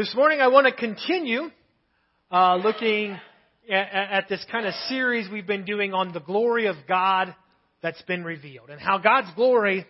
[0.00, 1.50] This morning I want to continue
[2.32, 3.20] uh, looking
[3.70, 7.34] at, at this kind of series we've been doing on the glory of God
[7.82, 9.86] that's been revealed and how God's glory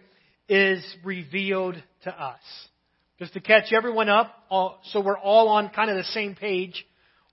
[0.48, 2.40] is revealed to us.
[3.20, 6.84] Just to catch everyone up, all, so we're all on kind of the same page.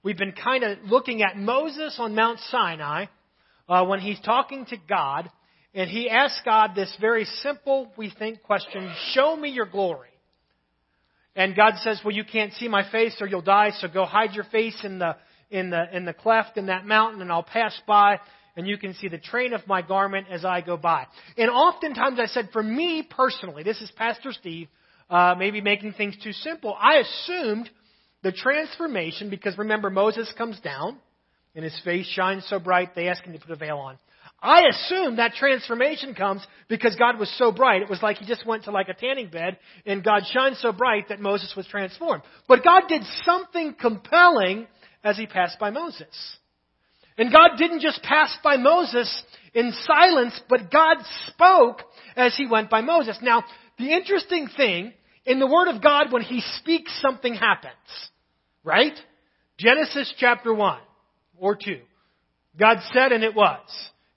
[0.03, 3.05] We've been kind of looking at Moses on Mount Sinai
[3.67, 5.31] uh, when he's talking to God,
[5.73, 10.09] and he asks God this very simple, we think, question: "Show me your glory."
[11.37, 14.33] And God says, well, you can't see my face or you'll die, so go hide
[14.33, 15.15] your face in the,
[15.51, 18.19] in the, in the cleft in that mountain and I'll pass by
[18.55, 21.05] and you can see the train of my garment as I go by.
[21.37, 24.67] And oftentimes I said, for me personally, this is Pastor Steve,
[25.11, 26.75] uh, maybe making things too simple.
[26.77, 27.69] I assumed
[28.23, 30.97] the transformation, because remember Moses comes down
[31.53, 33.99] and his face shines so bright, they ask him to put a veil on.
[34.41, 37.81] I assume that transformation comes because God was so bright.
[37.81, 40.71] It was like he just went to like a tanning bed and God shined so
[40.71, 42.23] bright that Moses was transformed.
[42.47, 44.67] But God did something compelling
[45.03, 46.37] as he passed by Moses.
[47.17, 49.23] And God didn't just pass by Moses
[49.55, 51.81] in silence, but God spoke
[52.15, 53.17] as he went by Moses.
[53.23, 53.43] Now,
[53.79, 54.93] the interesting thing,
[55.25, 57.73] in the Word of God, when he speaks, something happens.
[58.63, 58.93] Right?
[59.57, 60.79] Genesis chapter 1
[61.39, 61.79] or 2.
[62.59, 63.67] God said and it was.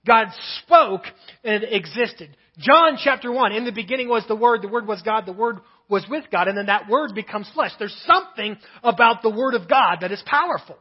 [0.07, 1.03] God spoke
[1.45, 2.37] and it existed.
[2.59, 5.59] John chapter 1, in the beginning was the Word, the Word was God, the Word
[5.89, 7.73] was with God, and then that Word becomes flesh.
[7.79, 10.77] There's something about the Word of God that is powerful.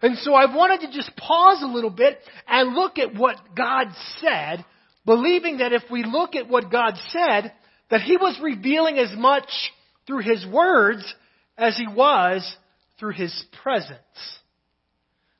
[0.00, 3.86] And so I wanted to just pause a little bit and look at what God
[4.20, 4.64] said,
[5.06, 7.52] believing that if we look at what God said,
[7.90, 9.48] that He was revealing as much
[10.06, 11.02] through His words
[11.56, 12.56] as He was
[12.98, 13.98] through His presence.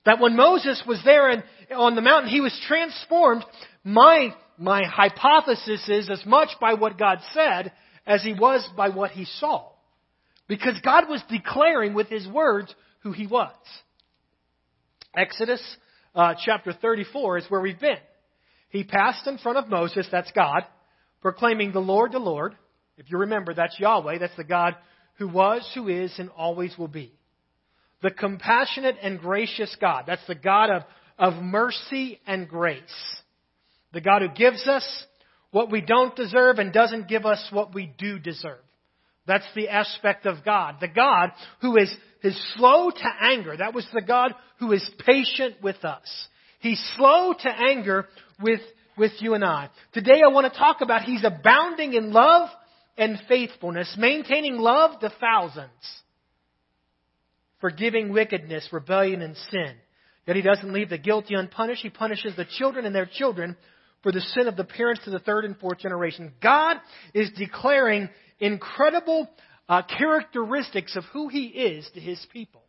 [0.05, 1.43] That when Moses was there and
[1.73, 3.45] on the mountain, he was transformed.
[3.85, 7.73] My, my hypothesis is as much by what God said
[8.07, 9.71] as he was by what he saw.
[10.49, 13.55] Because God was declaring with his words who he was.
[15.17, 15.63] Exodus
[16.15, 17.97] uh, chapter 34 is where we've been.
[18.71, 20.65] He passed in front of Moses, that's God,
[21.21, 22.57] proclaiming the Lord, the Lord.
[22.97, 24.77] If you remember, that's Yahweh, that's the God
[25.19, 27.13] who was, who is, and always will be
[28.03, 30.05] the compassionate and gracious God.
[30.07, 30.83] That's the God of,
[31.19, 32.81] of mercy and grace.
[33.93, 34.87] The God who gives us
[35.51, 38.59] what we don't deserve and doesn't give us what we do deserve.
[39.27, 40.77] That's the aspect of God.
[40.81, 41.31] The God
[41.61, 43.57] who is, is slow to anger.
[43.57, 46.09] That was the God who is patient with us.
[46.61, 48.07] He's slow to anger
[48.41, 48.61] with,
[48.97, 49.69] with you and I.
[49.93, 52.49] Today I want to talk about He's abounding in love
[52.97, 55.71] and faithfulness, maintaining love to thousands
[57.63, 59.75] forgiving wickedness, rebellion, and sin.
[60.27, 61.83] Yet he doesn't leave the guilty unpunished.
[61.83, 63.57] He punishes the children and their children
[64.03, 66.33] for the sin of the parents to the third and fourth generation.
[66.43, 66.77] God
[67.15, 69.29] is declaring incredible
[69.69, 72.63] uh, characteristics of who he is to his people.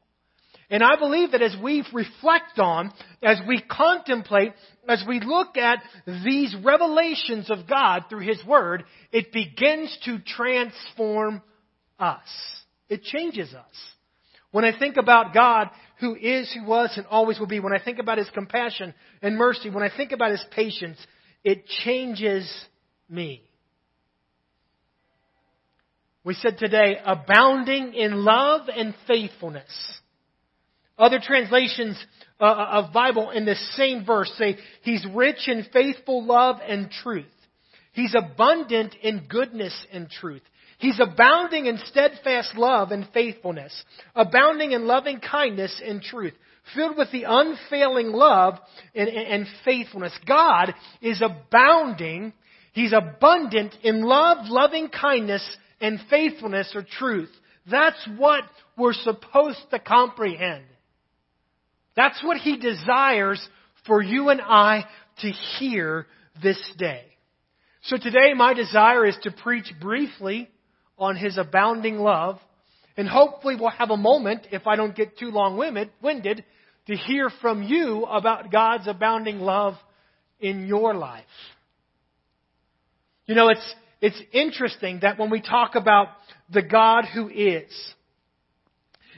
[0.70, 2.92] And I believe that as we reflect on,
[3.22, 4.54] as we contemplate,
[4.88, 11.42] as we look at these revelations of God through His Word, it begins to transform
[12.00, 12.20] us.
[12.90, 13.76] It changes us.
[14.54, 17.84] When I think about God who is, who was, and always will be, when I
[17.84, 18.94] think about His compassion
[19.24, 21.00] and mercy, when I think about His patience,
[21.44, 22.48] it changes
[23.10, 23.42] me.
[26.24, 29.72] We said today, abounding in love and faithfulness.
[31.00, 31.98] Other translations
[32.40, 32.44] uh,
[32.84, 37.26] of Bible in this same verse say, He's rich in faithful love and truth.
[37.94, 40.44] He's abundant in goodness and truth.
[40.84, 43.72] He's abounding in steadfast love and faithfulness,
[44.14, 46.34] abounding in loving kindness and truth,
[46.76, 48.56] filled with the unfailing love
[48.94, 50.12] and, and, faithfulness.
[50.28, 52.34] God is abounding,
[52.74, 57.32] He's abundant in love, loving kindness, and faithfulness or truth.
[57.72, 58.44] That's what
[58.78, 60.66] we're supposed to comprehend.
[61.96, 63.40] That's what He desires
[63.88, 64.84] for you and I
[65.22, 66.08] to hear
[66.44, 67.06] this day.
[67.84, 70.50] So today my desire is to preach briefly
[70.98, 72.40] on his abounding love.
[72.96, 76.44] And hopefully we'll have a moment, if I don't get too long winded,
[76.88, 79.76] to hear from you about God's abounding love
[80.40, 81.24] in your life.
[83.26, 86.10] You know, it's, it's interesting that when we talk about
[86.52, 87.72] the God who is,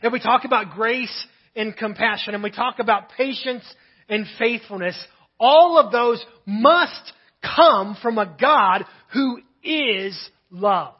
[0.01, 3.63] and we talk about grace and compassion, and we talk about patience
[4.07, 4.95] and faithfulness,
[5.39, 10.17] all of those must come from a God who is
[10.51, 10.93] love.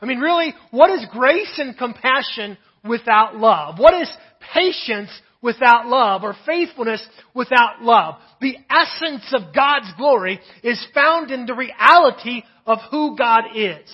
[0.00, 3.78] I mean, really, what is grace and compassion without love?
[3.78, 4.10] What is
[4.54, 5.10] patience
[5.42, 7.04] without love or faithfulness
[7.34, 8.16] without love?
[8.40, 13.88] The essence of God's glory is found in the reality of who God is.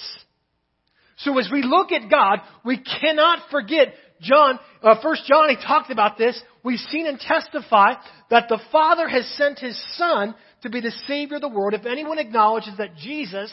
[1.19, 5.91] So as we look at God, we cannot forget John, uh, First John, he talked
[5.91, 6.41] about this.
[6.63, 7.95] We've seen and testify
[8.31, 11.75] that the Father has sent His Son to be the Savior of the world.
[11.75, 13.53] If anyone acknowledges that Jesus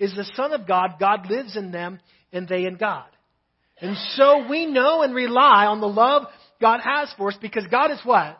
[0.00, 2.00] is the Son of God, God lives in them
[2.32, 3.06] and they in God.
[3.80, 6.24] And so we know and rely on the love
[6.60, 8.38] God has for us because God is what?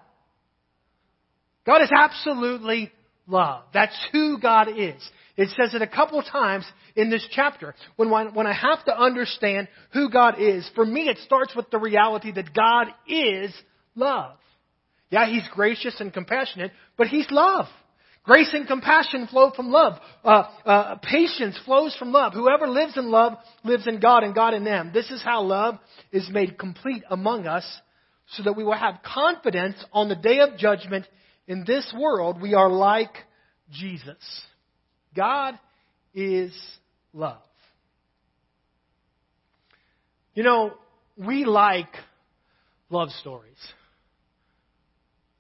[1.65, 2.91] God is absolutely
[3.27, 3.63] love.
[3.73, 5.01] That's who God is.
[5.37, 6.67] It says it a couple times
[6.97, 7.75] in this chapter.
[7.97, 11.79] When, when I have to understand who God is, for me it starts with the
[11.79, 13.55] reality that God is
[13.95, 14.37] love.
[15.11, 17.67] Yeah, He's gracious and compassionate, but He's love.
[18.23, 19.95] Grace and compassion flow from love.
[20.23, 22.35] Uh, uh, patience flows from love.
[22.35, 23.35] Whoever lives in love
[23.65, 24.91] lives in God and God in them.
[24.93, 25.79] This is how love
[26.13, 27.65] is made complete among us
[28.33, 31.07] so that we will have confidence on the day of judgment.
[31.49, 33.13] In this world, we are like
[33.73, 34.43] Jesus.
[35.17, 35.59] God
[36.15, 36.53] is
[37.13, 37.39] love.
[40.35, 40.75] You know,
[41.17, 41.93] we like
[42.91, 43.59] love stories.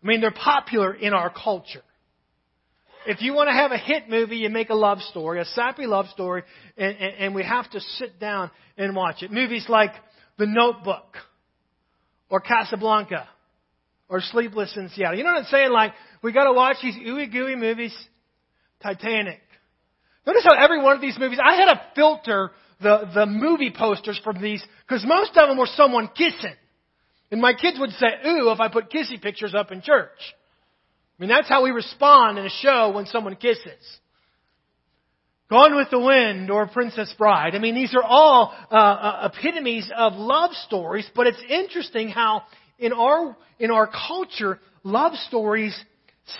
[0.02, 1.82] I mean, they're popular in our culture.
[3.06, 5.86] If you want to have a hit movie, you make a love story, a sappy
[5.86, 6.42] love story,
[6.76, 9.30] and, and, and we have to sit down and watch it.
[9.32, 9.92] Movies like
[10.38, 11.16] The Notebook,
[12.28, 13.28] or Casablanca,
[14.08, 15.16] or Sleepless in Seattle.
[15.16, 15.70] You know what I'm saying?
[15.70, 15.92] Like,
[16.22, 17.96] we gotta watch these ooey gooey movies.
[18.82, 19.40] Titanic,
[20.26, 22.50] Notice how every one of these movies, I had to filter
[22.80, 26.54] the, the movie posters from these, because most of them were someone kissing.
[27.30, 30.18] And my kids would say, ooh, if I put kissy pictures up in church.
[31.20, 33.98] I mean, that's how we respond in a show when someone kisses.
[35.50, 37.54] Gone with the Wind or Princess Bride.
[37.54, 42.44] I mean, these are all uh, uh, epitomes of love stories, but it's interesting how
[42.78, 45.78] in our, in our culture, love stories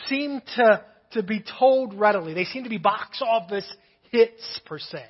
[0.09, 2.35] seem to to be told readily.
[2.35, 3.71] They seem to be box office
[4.11, 5.05] hits, per se.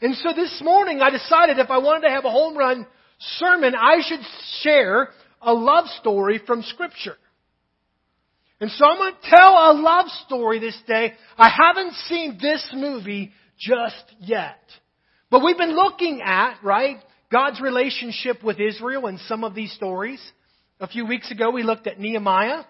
[0.00, 2.86] And so this morning I decided if I wanted to have a home run
[3.38, 4.20] sermon, I should
[4.62, 5.10] share
[5.40, 7.16] a love story from Scripture.
[8.62, 11.14] And so I'm going to tell a love story this day.
[11.36, 14.60] I haven't seen this movie just yet.
[15.32, 16.98] But we've been looking at, right,
[17.32, 20.22] God's relationship with Israel in some of these stories.
[20.78, 22.62] A few weeks ago we looked at Nehemiah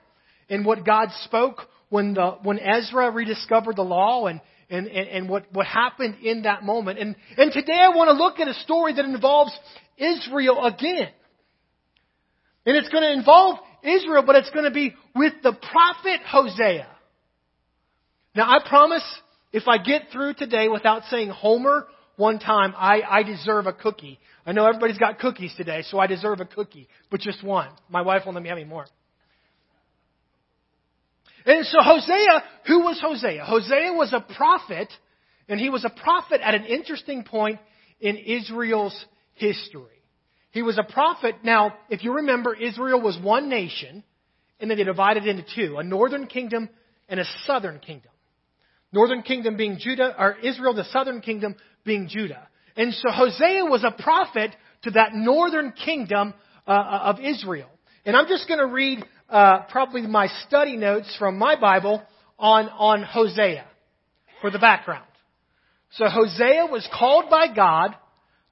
[0.48, 1.58] and what God spoke
[1.90, 4.40] when, the, when Ezra rediscovered the law and,
[4.70, 7.00] and, and, and what, what happened in that moment.
[7.00, 9.52] And, and today I want to look at a story that involves
[9.98, 11.10] Israel again.
[12.64, 16.86] And it's going to involve Israel, but it's going to be with the prophet Hosea.
[18.34, 19.04] Now I promise
[19.52, 21.86] if I get through today without saying Homer
[22.16, 24.18] one time, I, I deserve a cookie.
[24.46, 27.68] I know everybody's got cookies today, so I deserve a cookie, but just one.
[27.88, 28.86] My wife won't let me have any more.
[31.44, 33.44] And so Hosea, who was Hosea?
[33.44, 34.92] Hosea was a prophet,
[35.48, 37.58] and he was a prophet at an interesting point
[38.00, 40.01] in Israel's history.
[40.52, 41.36] He was a prophet.
[41.42, 44.04] Now, if you remember, Israel was one nation,
[44.60, 46.68] and then they divided into two, a northern kingdom
[47.08, 48.10] and a southern kingdom.
[48.92, 52.48] Northern kingdom being Judah, or Israel, the southern kingdom being Judah.
[52.76, 56.34] And so Hosea was a prophet to that northern kingdom
[56.66, 57.68] uh, of Israel.
[58.04, 62.02] And I'm just going to read uh, probably my study notes from my Bible
[62.38, 63.64] on, on Hosea
[64.42, 65.06] for the background.
[65.92, 67.94] So Hosea was called by God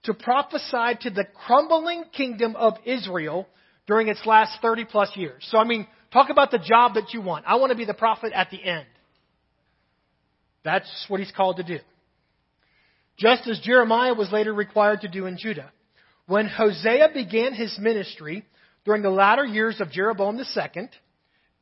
[0.04, 3.46] to prophesy to the crumbling kingdom of Israel
[3.86, 5.46] during its last 30 plus years.
[5.50, 7.44] So I mean, talk about the job that you want.
[7.46, 8.86] I want to be the prophet at the end.
[10.64, 11.78] That's what he's called to do.
[13.18, 15.70] Just as Jeremiah was later required to do in Judah.
[16.26, 18.44] When Hosea began his ministry,
[18.84, 20.88] during the latter years of Jeroboam II,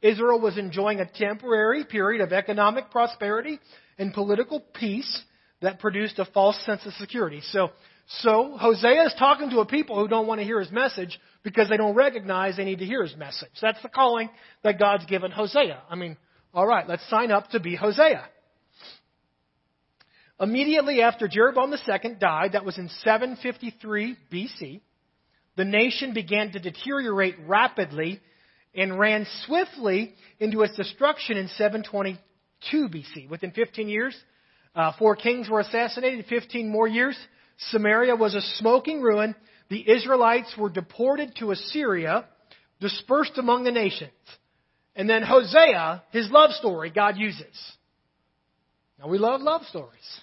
[0.03, 3.59] Israel was enjoying a temporary period of economic prosperity
[3.99, 5.23] and political peace
[5.61, 7.41] that produced a false sense of security.
[7.51, 7.71] So,
[8.09, 11.69] so Hosea is talking to a people who don't want to hear his message because
[11.69, 13.51] they don't recognize they need to hear his message.
[13.61, 14.31] That's the calling
[14.65, 15.83] that God's given Hosea.
[15.91, 16.17] I mean,
[16.55, 18.25] all right, let's sign up to be Hosea.
[20.41, 24.81] Immediately after Jeroboam II died, that was in 753 BC,
[25.57, 28.21] the nation began to deteriorate rapidly
[28.75, 33.29] and ran swiftly into its destruction in 722 BC.
[33.29, 34.17] Within 15 years,
[34.75, 36.25] uh, four kings were assassinated.
[36.27, 37.19] 15 more years,
[37.71, 39.35] Samaria was a smoking ruin.
[39.69, 42.27] The Israelites were deported to Assyria,
[42.81, 44.13] dispersed among the nations.
[44.95, 47.47] And then Hosea, his love story, God uses.
[48.99, 50.21] Now we love love stories.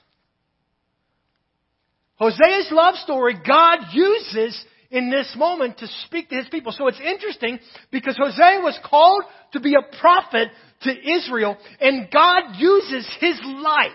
[2.17, 6.71] Hosea's love story, God uses in this moment to speak to his people.
[6.71, 7.59] So it's interesting
[7.91, 10.49] because Hosea was called to be a prophet
[10.83, 13.91] to Israel and God uses his life,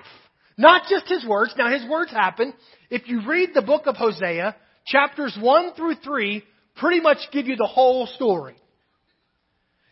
[0.59, 1.55] not just his words.
[1.57, 2.53] Now his words happen
[2.91, 6.43] if you read the book of Hosea, chapters 1 through 3
[6.77, 8.57] pretty much give you the whole story.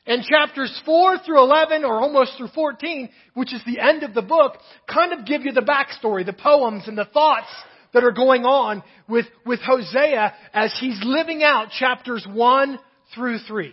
[0.06, 4.22] And chapters 4 through 11, or almost through 14, which is the end of the
[4.22, 4.54] book,
[4.92, 7.48] kind of give you the backstory, the poems and the thoughts
[7.92, 12.78] that are going on with, with Hosea as he's living out chapters 1
[13.14, 13.72] through 3.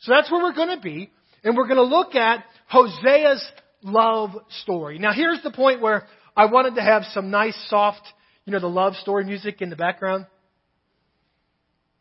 [0.00, 1.10] So that's where we're going to be,
[1.42, 3.44] and we're going to look at Hosea's
[3.82, 4.30] love
[4.62, 4.98] story.
[4.98, 6.04] Now here's the point where
[6.36, 8.02] I wanted to have some nice, soft,
[8.44, 10.26] you know, the love story music in the background.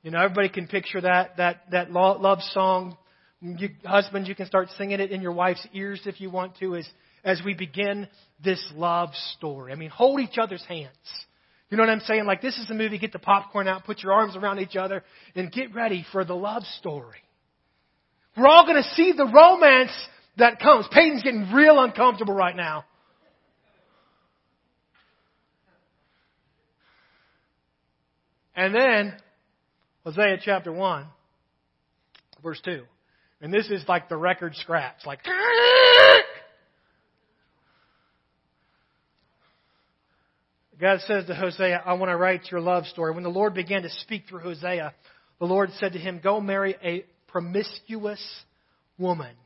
[0.03, 2.98] You know, everybody can picture that, that, that love song.
[3.41, 6.75] You, husbands, you can start singing it in your wife's ears if you want to
[6.75, 6.88] as,
[7.24, 8.08] as we begin
[8.43, 9.72] this love story.
[9.72, 10.89] I mean, hold each other's hands.
[11.69, 12.25] You know what I'm saying?
[12.25, 15.03] Like, this is the movie, get the popcorn out, put your arms around each other,
[15.36, 17.19] and get ready for the love story.
[18.36, 19.91] We're all going to see the romance
[20.38, 20.88] that comes.
[20.91, 22.86] Peyton's getting real uncomfortable right now.
[28.60, 29.13] And then,
[30.04, 31.06] Hosea chapter 1,
[32.44, 32.84] verse 2.
[33.39, 35.20] And this is like the record scratch, like.
[40.78, 43.13] God says to Hosea, I want to write your love story.
[43.13, 44.94] When the Lord began to speak through Hosea,
[45.39, 48.22] the Lord said to him, Go marry a promiscuous
[48.98, 49.38] woman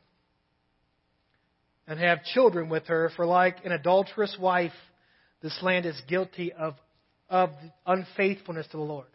[1.86, 4.74] and have children with her, for like an adulterous wife,
[5.44, 6.74] this land is guilty of,
[7.34, 7.50] of
[7.88, 9.08] unfaithfulness to the Lord.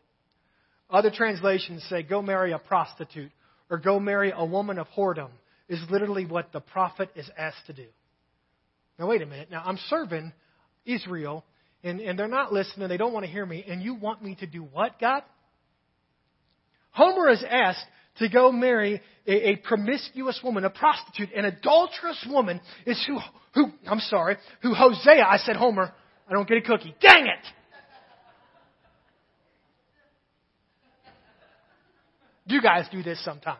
[0.90, 3.30] Other translations say, go marry a prostitute
[3.70, 5.30] or go marry a woman of whoredom,
[5.68, 7.84] is literally what the prophet is asked to do.
[8.98, 9.50] Now, wait a minute.
[9.52, 10.32] Now, I'm serving
[10.84, 11.44] Israel,
[11.84, 12.88] and, and they're not listening.
[12.88, 13.64] They don't want to hear me.
[13.68, 15.22] And you want me to do what, God?
[16.90, 17.84] Homer is asked
[18.18, 23.18] to go marry a, a, promiscuous woman, a prostitute, an adulterous woman is who,
[23.54, 25.92] who, I'm sorry, who Hosea, I said Homer,
[26.28, 26.96] I don't get a cookie.
[27.00, 27.46] Dang it!
[32.48, 33.58] You guys do this sometime.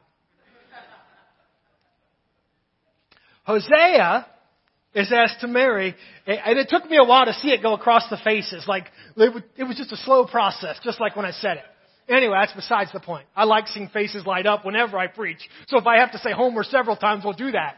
[3.44, 4.26] Hosea
[4.94, 5.94] is asked to marry,
[6.26, 8.64] and it took me a while to see it go across the faces.
[8.66, 12.12] Like, it was just a slow process, just like when I said it.
[12.12, 13.26] Anyway, that's besides the point.
[13.36, 15.40] I like seeing faces light up whenever I preach.
[15.66, 17.76] So if I have to say Homer several times, we'll do that.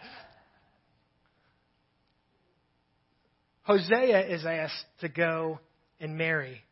[3.63, 5.59] Hosea is asked to go
[6.01, 6.63] and marry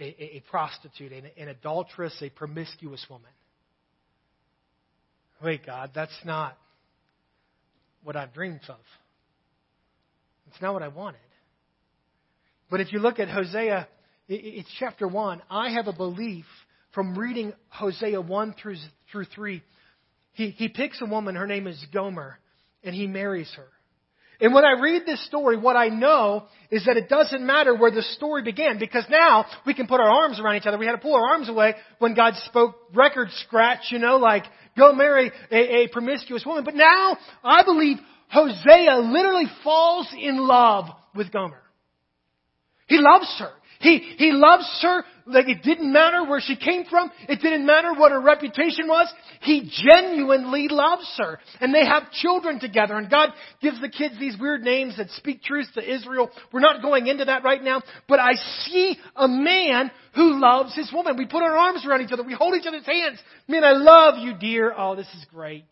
[0.00, 3.30] a, a, a prostitute, an, an adulteress, a promiscuous woman.
[5.44, 6.56] Wait, God, that's not
[8.02, 8.80] what I've dreamed of.
[10.46, 11.20] It's not what I wanted.
[12.70, 13.86] But if you look at Hosea,
[14.26, 15.42] it's chapter 1.
[15.50, 16.46] I have a belief
[16.92, 18.76] from reading Hosea 1 through,
[19.12, 19.62] through 3,
[20.32, 22.38] he, he picks a woman, her name is Gomer,
[22.82, 23.68] and he marries her.
[24.40, 27.90] And when I read this story, what I know is that it doesn't matter where
[27.90, 30.76] the story began because now we can put our arms around each other.
[30.76, 34.44] We had to pull our arms away when God spoke record scratch, you know, like
[34.76, 36.64] go marry a, a promiscuous woman.
[36.64, 37.98] But now I believe
[38.30, 41.62] Hosea literally falls in love with Gomer.
[42.86, 43.52] He loves her.
[43.84, 47.10] He, he loves her like it didn't matter where she came from.
[47.28, 49.12] It didn't matter what her reputation was.
[49.42, 51.38] He genuinely loves her.
[51.60, 52.96] And they have children together.
[52.96, 53.28] And God
[53.60, 56.30] gives the kids these weird names that speak truth to Israel.
[56.50, 57.82] We're not going into that right now.
[58.08, 61.18] But I see a man who loves his woman.
[61.18, 62.22] We put our arms around each other.
[62.22, 63.18] We hold each other's hands.
[63.48, 64.72] Man, I love you, dear.
[64.74, 65.66] Oh, this is great.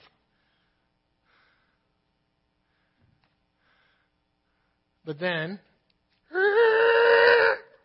[5.07, 5.61] But then,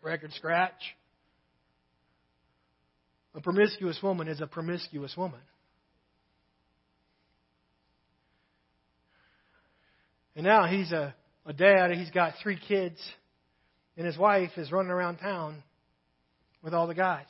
[0.04, 0.72] record scratch.
[3.36, 5.39] A promiscuous woman is a promiscuous woman.
[10.36, 12.98] And now he's a, a dad, he's got three kids,
[13.96, 15.63] and his wife is running around town
[16.63, 17.25] with all the guys.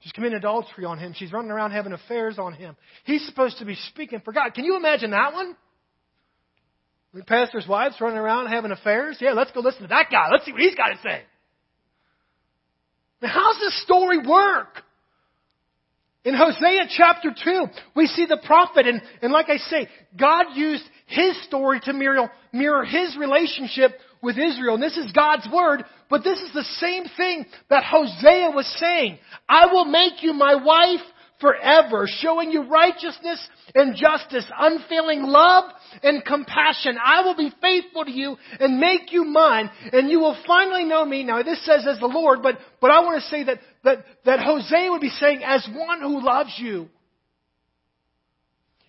[0.00, 1.14] She's committing adultery on him.
[1.16, 2.76] She's running around having affairs on him.
[3.04, 4.54] He's supposed to be speaking for God.
[4.54, 5.56] Can you imagine that one?
[7.26, 9.18] Pastor's wives running around having affairs?
[9.20, 10.28] Yeah, let's go listen to that guy.
[10.30, 11.22] Let's see what he's got to say.
[13.22, 14.82] Now, how's this story work?
[16.24, 19.88] In Hosea chapter 2, we see the prophet, and, and like I say,
[20.18, 24.74] God used his story to mirror, mirror his relationship with Israel.
[24.74, 29.18] And this is God's word, but this is the same thing that Hosea was saying.
[29.48, 31.06] I will make you my wife
[31.40, 35.70] forever, showing you righteousness and justice, unfailing love
[36.02, 36.98] and compassion.
[37.02, 41.04] I will be faithful to you and make you mine, and you will finally know
[41.04, 41.24] me.
[41.24, 44.40] Now this says as the Lord, but, but I want to say that, that, that
[44.40, 46.88] Hosea would be saying as one who loves you.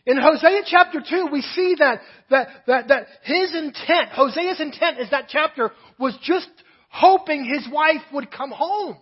[0.05, 2.01] In Hosea chapter 2, we see that,
[2.31, 6.49] that, that, that his intent, Hosea's intent is that chapter was just
[6.89, 8.97] hoping his wife would come home.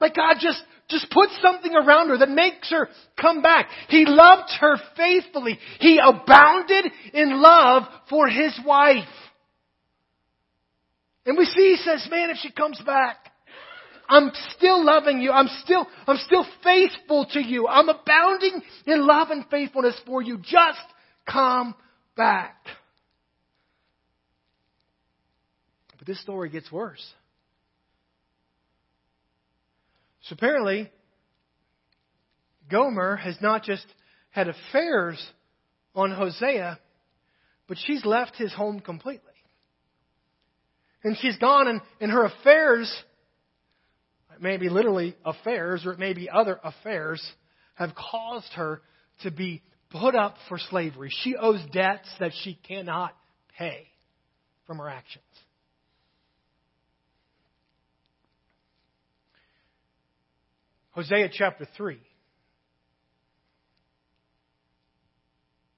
[0.00, 2.88] Like God just, just put something around her that makes her
[3.20, 3.68] come back.
[3.88, 5.58] He loved her faithfully.
[5.78, 9.08] He abounded in love for his wife.
[11.24, 13.16] And we see he says, man, if she comes back,
[14.08, 15.30] I'm still loving you.
[15.30, 17.68] I'm still, I'm still faithful to you.
[17.68, 20.38] I'm abounding in love and faithfulness for you.
[20.38, 20.80] Just
[21.30, 21.76] come
[22.16, 22.56] back.
[25.98, 27.06] But this story gets worse.
[30.30, 30.88] So apparently,
[32.70, 33.84] Gomer has not just
[34.30, 35.20] had affairs
[35.92, 36.78] on Hosea,
[37.66, 39.24] but she's left his home completely.
[41.02, 42.94] And she's gone and, and her affairs,
[44.38, 47.20] maybe literally affairs, or it may be other affairs,
[47.74, 48.82] have caused her
[49.24, 51.10] to be put up for slavery.
[51.24, 53.16] She owes debts that she cannot
[53.58, 53.88] pay
[54.68, 55.24] from her actions.
[61.00, 61.98] Hosea chapter 3.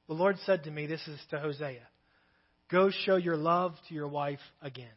[0.08, 1.86] The Lord said to me, This is to Hosea,
[2.68, 4.88] go show your love to your wife again.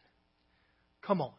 [1.05, 1.34] Come on.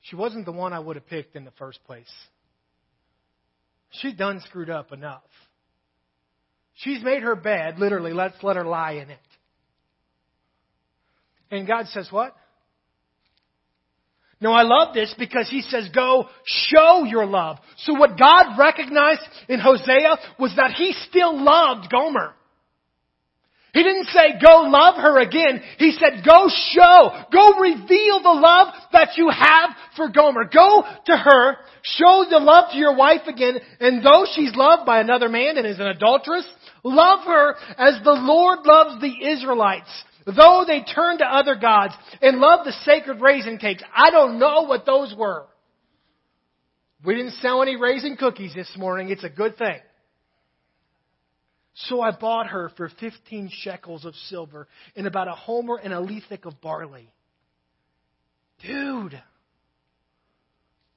[0.00, 2.10] She wasn't the one I would have picked in the first place.
[3.90, 5.22] She's done screwed up enough.
[6.74, 9.18] She's made her bed, literally, let's let her lie in it.
[11.52, 12.34] And God says, What?
[14.42, 17.58] No, I love this because he says, go show your love.
[17.78, 22.34] So what God recognized in Hosea was that he still loved Gomer.
[23.72, 25.62] He didn't say, go love her again.
[25.78, 30.50] He said, go show, go reveal the love that you have for Gomer.
[30.52, 35.00] Go to her, show the love to your wife again, and though she's loved by
[35.00, 36.46] another man and is an adulteress,
[36.82, 39.88] love her as the Lord loves the Israelites.
[40.26, 43.82] Though they turned to other gods and loved the sacred raisin cakes.
[43.94, 45.46] I don't know what those were.
[47.04, 49.10] We didn't sell any raisin cookies this morning.
[49.10, 49.80] It's a good thing.
[51.74, 56.00] So I bought her for 15 shekels of silver and about a homer and a
[56.00, 57.10] lethek of barley.
[58.62, 59.20] Dude,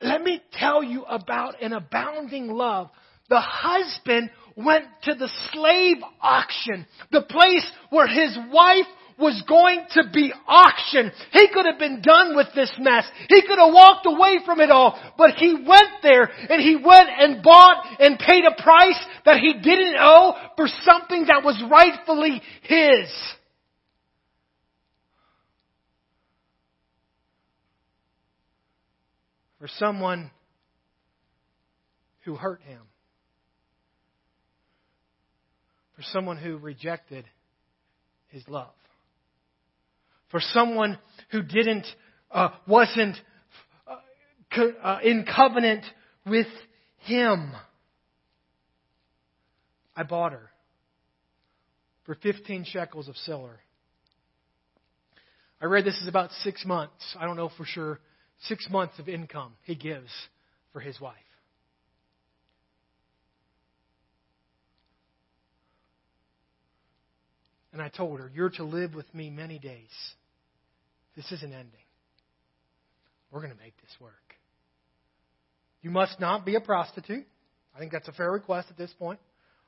[0.01, 2.91] let me tell you about an abounding love.
[3.29, 8.85] The husband went to the slave auction, the place where his wife
[9.17, 11.11] was going to be auctioned.
[11.31, 13.05] He could have been done with this mess.
[13.29, 14.99] He could have walked away from it all.
[15.17, 19.53] But he went there and he went and bought and paid a price that he
[19.53, 23.09] didn't owe for something that was rightfully his.
[29.59, 30.29] For someone
[32.23, 32.81] who hurt him.
[35.95, 37.23] For someone who rejected
[38.27, 38.73] his love
[40.29, 40.97] for someone
[41.31, 41.85] who didn't,
[42.31, 43.17] uh, wasn't
[43.87, 43.95] uh,
[44.53, 45.85] co- uh, in covenant
[46.25, 46.47] with
[46.99, 47.51] Him.
[49.95, 50.51] I bought her
[52.05, 53.59] for 15 shekels of silver.
[55.61, 57.15] I read this is about six months.
[57.19, 57.99] I don't know for sure.
[58.41, 60.09] Six months of income he gives
[60.73, 61.15] for his wife.
[67.75, 69.91] And I told her, You're to live with me many days.
[71.17, 71.69] This isn't ending.
[73.29, 74.13] We're going to make this work.
[75.81, 77.25] You must not be a prostitute.
[77.75, 79.19] I think that's a fair request at this point,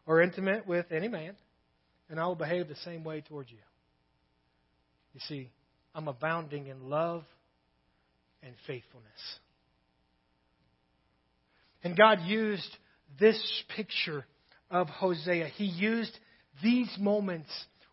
[0.05, 1.35] or intimate with any man,
[2.09, 3.57] and I will behave the same way towards you.
[5.13, 5.51] You see,
[5.93, 7.25] I'm abounding in love
[8.41, 9.19] and faithfulness.
[11.83, 12.69] And God used
[13.19, 14.23] this picture
[14.71, 15.47] of Hosea.
[15.47, 16.17] He used
[16.63, 17.49] these moments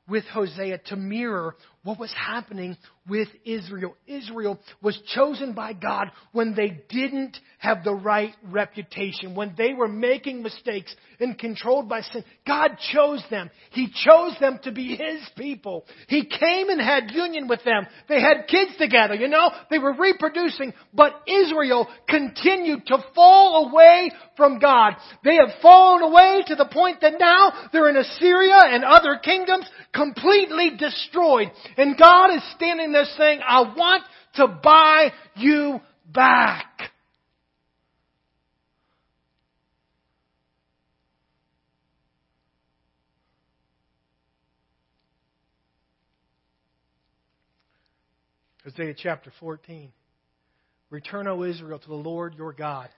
[0.08, 3.94] with Hosea to mirror what was happening with Israel.
[4.06, 9.88] Israel was chosen by God when they didn't have the right reputation, when they were
[9.88, 12.24] making mistakes and controlled by sin.
[12.46, 13.50] God chose them.
[13.70, 15.84] He chose them to be His people.
[16.08, 17.86] He came and had union with them.
[18.08, 24.10] They had kids together, you know, they were reproducing, but Israel continued to fall away
[24.36, 24.94] from God.
[25.22, 29.68] They have fallen away to the point that now they're in Assyria and other kingdoms
[29.92, 31.50] completely destroyed.
[31.76, 34.04] And God is standing there saying, I want
[34.36, 35.80] to buy you
[36.12, 36.66] back.
[48.64, 49.92] Hosea chapter 14.
[50.90, 52.88] Return, O Israel, to the Lord your God.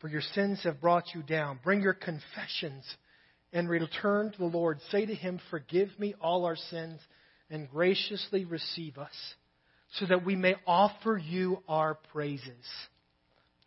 [0.00, 1.58] for your sins have brought you down.
[1.64, 2.84] Bring your confessions
[3.52, 4.78] and return to the Lord.
[4.90, 7.00] Say to him, Forgive me all our sins
[7.50, 9.14] and graciously receive us,
[9.98, 12.64] so that we may offer you our praises.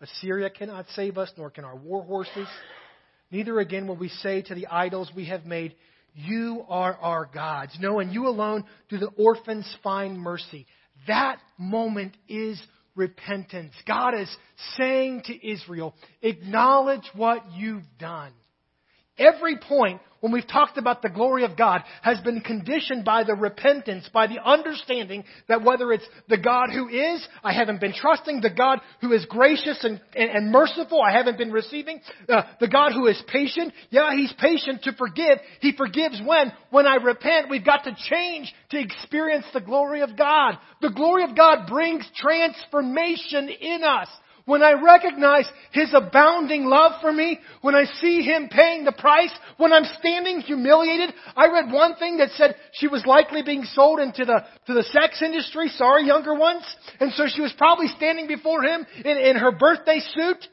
[0.01, 2.47] Assyria cannot save us, nor can our war horses.
[3.31, 5.75] Neither again will we say to the idols we have made,
[6.15, 7.77] You are our gods.
[7.79, 10.65] No, and you alone do the orphans find mercy.
[11.07, 12.61] That moment is
[12.95, 13.73] repentance.
[13.87, 14.29] God is
[14.77, 18.31] saying to Israel, Acknowledge what you've done.
[19.19, 23.35] Every point when we've talked about the glory of God has been conditioned by the
[23.35, 28.41] repentance, by the understanding that whether it's the God who is, I haven't been trusting,
[28.41, 32.67] the God who is gracious and, and, and merciful, I haven't been receiving, uh, the
[32.67, 35.39] God who is patient, yeah, He's patient to forgive.
[35.61, 36.51] He forgives when?
[36.69, 40.57] When I repent, we've got to change to experience the glory of God.
[40.81, 44.09] The glory of God brings transformation in us.
[44.49, 49.31] When I recognize His abounding love for me, when I see Him paying the price,
[49.57, 53.99] when I'm standing humiliated, I read one thing that said she was likely being sold
[53.99, 56.63] into the, to the sex industry, sorry younger ones,
[56.99, 60.47] and so she was probably standing before Him in, in her birthday suit.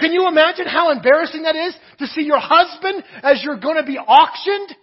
[0.00, 3.86] Can you imagine how embarrassing that is to see your husband as you're going to
[3.86, 4.74] be auctioned?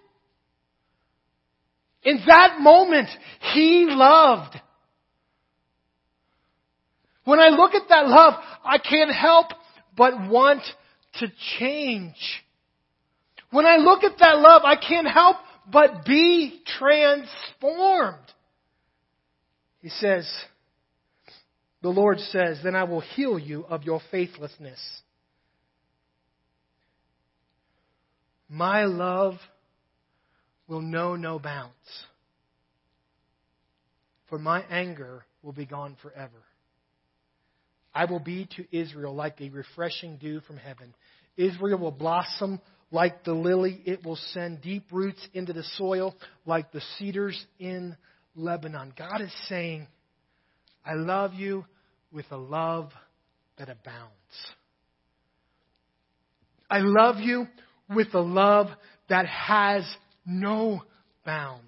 [2.03, 3.09] In that moment,
[3.53, 4.55] He loved.
[7.25, 8.33] When I look at that love,
[8.63, 9.47] I can't help
[9.95, 10.61] but want
[11.19, 11.27] to
[11.59, 12.15] change.
[13.51, 15.37] When I look at that love, I can't help
[15.71, 18.17] but be transformed.
[19.81, 20.29] He says,
[21.81, 24.79] the Lord says, then I will heal you of your faithlessness.
[28.49, 29.35] My love
[30.67, 31.73] will know no bounds,
[34.29, 36.43] for my anger will be gone forever.
[37.93, 40.93] I will be to Israel like a refreshing dew from heaven.
[41.37, 42.59] Israel will blossom
[42.91, 43.81] like the lily.
[43.85, 47.95] It will send deep roots into the soil like the cedars in
[48.35, 48.93] Lebanon.
[48.97, 49.87] God is saying,
[50.85, 51.65] I love you
[52.11, 52.91] with a love
[53.57, 54.11] that abounds.
[56.69, 57.47] I love you
[57.89, 58.67] with a love
[59.09, 59.83] that has
[60.25, 60.81] no
[61.25, 61.63] bounds.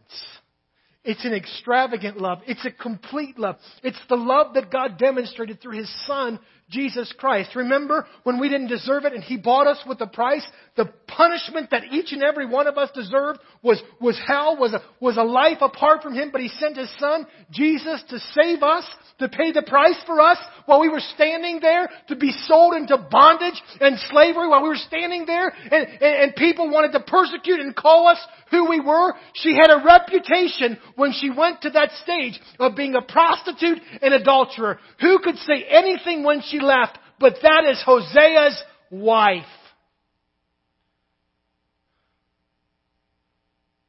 [1.06, 2.40] It's an extravagant love.
[2.48, 3.58] It's a complete love.
[3.84, 6.40] It's the love that God demonstrated through His Son,
[6.70, 7.56] Jesus Christ.
[7.56, 10.46] Remember when we didn't deserve it and He bought us with a price?
[10.78, 14.82] The punishment that each and every one of us deserved was, was hell, was a,
[15.00, 18.84] was a life apart from Him, but He sent His Son, Jesus, to save us,
[19.20, 22.98] to pay the price for us while we were standing there, to be sold into
[23.10, 27.62] bondage and slavery while we were standing there and, and, and people wanted to persecute
[27.62, 28.20] and call us
[28.52, 29.14] who we were.
[29.34, 34.14] She had a reputation when she went to that stage of being a prostitute and
[34.14, 34.80] adulterer.
[35.00, 38.62] Who could say anything when she left, but that is Hosea's
[38.92, 39.46] wife.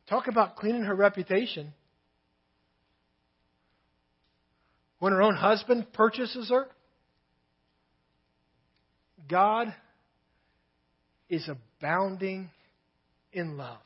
[0.09, 1.73] Talk about cleaning her reputation.
[4.99, 6.67] When her own husband purchases her,
[9.29, 9.75] God
[11.29, 12.51] is abounding
[13.33, 13.79] in love.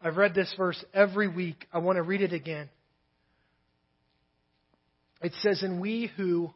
[0.00, 1.66] I've read this verse every week.
[1.72, 2.70] I want to read it again.
[5.20, 6.52] It says, And we who,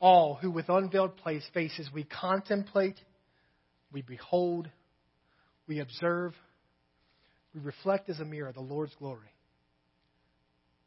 [0.00, 1.12] all who with unveiled
[1.54, 2.96] faces, we contemplate,
[3.92, 4.68] we behold,
[5.68, 6.34] we observe,
[7.54, 9.28] we reflect as a mirror the Lord's glory.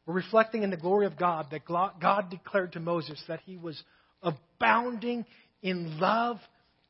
[0.06, 3.82] We're reflecting in the glory of God that God declared to Moses that he was
[4.22, 5.24] abounding
[5.62, 6.38] in love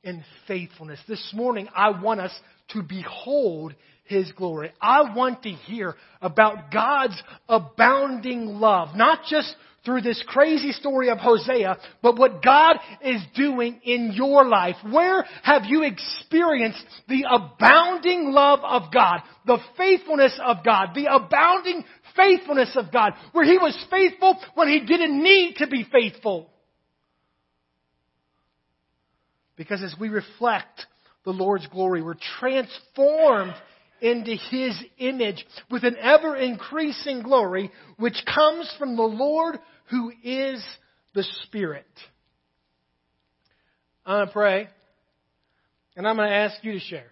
[0.02, 1.00] and faithfulness.
[1.08, 2.32] This morning, I want us
[2.70, 4.72] to behold his glory.
[4.80, 11.18] I want to hear about God's abounding love, not just through this crazy story of
[11.18, 14.76] Hosea, but what God is doing in your life.
[14.90, 21.84] Where have you experienced the abounding love of God, the faithfulness of God, the abounding
[22.16, 26.50] faithfulness of God, where He was faithful when He didn't need to be faithful?
[29.56, 30.86] Because as we reflect
[31.24, 33.54] the Lord's glory, we're transformed
[34.00, 39.58] into His image with an ever increasing glory which comes from the Lord
[39.90, 40.64] who is
[41.14, 41.86] the Spirit.
[44.06, 44.68] I'm going to pray,
[45.96, 47.10] and I'm going to ask you to share.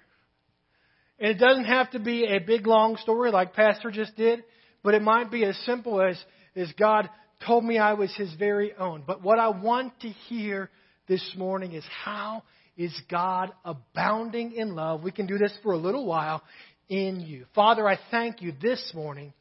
[1.18, 4.42] And it doesn't have to be a big long story like Pastor just did,
[4.82, 6.22] but it might be as simple as,
[6.56, 7.08] as God
[7.46, 9.04] told me I was His very own.
[9.06, 10.70] But what I want to hear
[11.08, 12.42] this morning is how
[12.76, 15.02] is God abounding in love?
[15.02, 16.42] We can do this for a little while
[16.88, 17.46] in you.
[17.54, 19.32] Father, I thank you this morning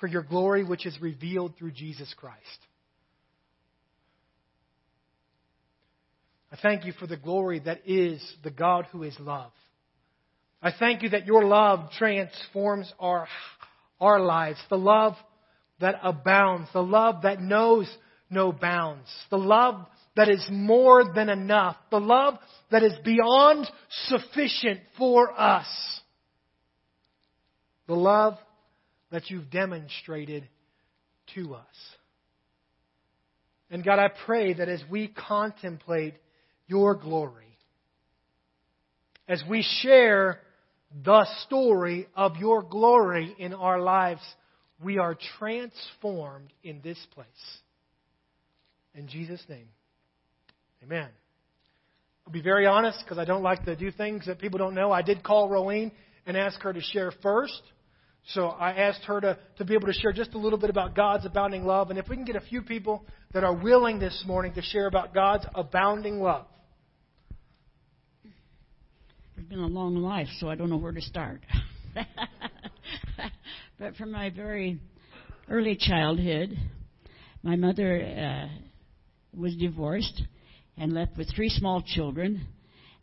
[0.00, 2.40] for your glory which is revealed through Jesus Christ.
[6.52, 9.52] I thank you for the glory that is the God who is love.
[10.62, 13.28] I thank you that your love transforms our,
[14.00, 15.14] our lives, the love
[15.80, 17.88] that abounds, the love that knows
[18.30, 22.34] no bounds, the love that is more than enough, the love
[22.70, 23.70] that is beyond
[24.06, 25.66] sufficient for us,
[27.86, 28.38] the love
[29.16, 30.46] that you've demonstrated
[31.34, 31.64] to us.
[33.70, 36.12] And God, I pray that as we contemplate
[36.66, 37.56] your glory,
[39.26, 40.40] as we share
[41.02, 44.20] the story of your glory in our lives,
[44.84, 47.26] we are transformed in this place.
[48.94, 49.68] In Jesus' name,
[50.82, 51.08] amen.
[52.26, 54.92] I'll be very honest because I don't like to do things that people don't know.
[54.92, 55.90] I did call Rowene
[56.26, 57.62] and ask her to share first.
[58.30, 60.96] So I asked her to, to be able to share just a little bit about
[60.96, 61.90] God's abounding love.
[61.90, 64.86] And if we can get a few people that are willing this morning to share
[64.86, 66.46] about God's abounding love.
[69.36, 71.40] It's been a long life, so I don't know where to start.
[73.78, 74.80] but from my very
[75.48, 76.56] early childhood,
[77.44, 78.48] my mother uh,
[79.38, 80.22] was divorced
[80.76, 82.48] and left with three small children.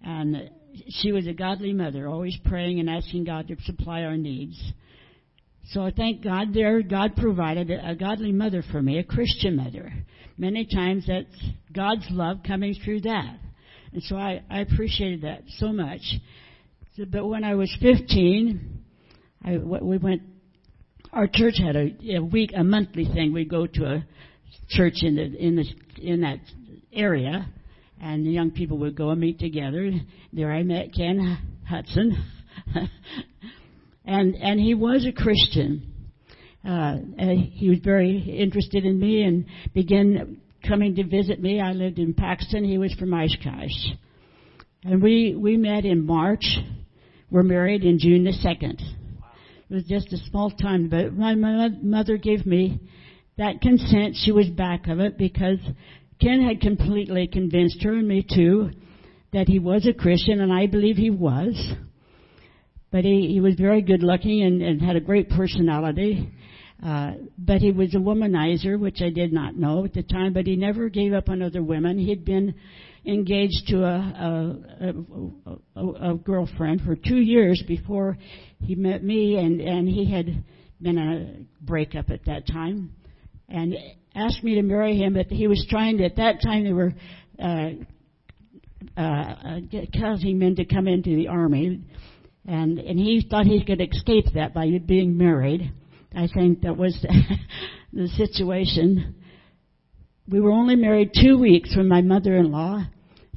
[0.01, 0.49] And
[0.89, 4.61] she was a godly mother, always praying and asking God to supply our needs.
[5.69, 6.81] So I thank God there.
[6.81, 9.91] God provided a godly mother for me, a Christian mother.
[10.37, 13.37] Many times that's God's love coming through that.
[13.93, 16.01] And so I, I appreciated that so much.
[16.97, 18.83] So, but when I was 15,
[19.45, 20.21] I, we went,
[21.11, 23.33] our church had a, a week, a monthly thing.
[23.33, 24.05] We'd go to a
[24.69, 25.65] church in the, in the,
[26.01, 26.39] in that
[26.91, 27.47] area
[28.03, 29.91] and the young people would go and meet together.
[30.33, 32.31] There I met Ken Hudson.
[34.05, 35.89] and and he was a Christian.
[36.65, 36.97] Uh,
[37.51, 41.59] he was very interested in me and began coming to visit me.
[41.59, 42.63] I lived in Paxton.
[42.63, 43.97] He was from Oshkosh.
[44.83, 46.57] And we, we met in March.
[47.29, 48.81] We're married in June the 2nd.
[49.69, 52.79] It was just a small time, but my mother gave me
[53.37, 54.15] that consent.
[54.23, 55.57] She was back of it because
[56.21, 58.71] Ken had completely convinced her and me too
[59.31, 61.55] that he was a Christian, and I believe he was.
[62.93, 66.31] But he, he was very good looking and, and had a great personality.
[66.85, 70.31] Uh, but he was a womanizer, which I did not know at the time.
[70.31, 71.97] But he never gave up on other women.
[71.97, 72.53] He'd been
[73.03, 78.15] engaged to a, a, a, a girlfriend for two years before
[78.61, 80.43] he met me, and and he had
[80.79, 82.93] been a breakup at that time,
[83.49, 83.75] and
[84.13, 85.15] asked me to marry him.
[85.15, 86.93] But he was trying to at that time they were.
[87.41, 87.69] Uh,
[88.97, 89.61] uh,
[89.97, 91.81] causing men to come into the army
[92.45, 95.71] and and he thought he could escape that by being married.
[96.15, 96.95] I think that was
[97.93, 99.15] the situation.
[100.27, 102.85] We were only married two weeks when my mother-in-law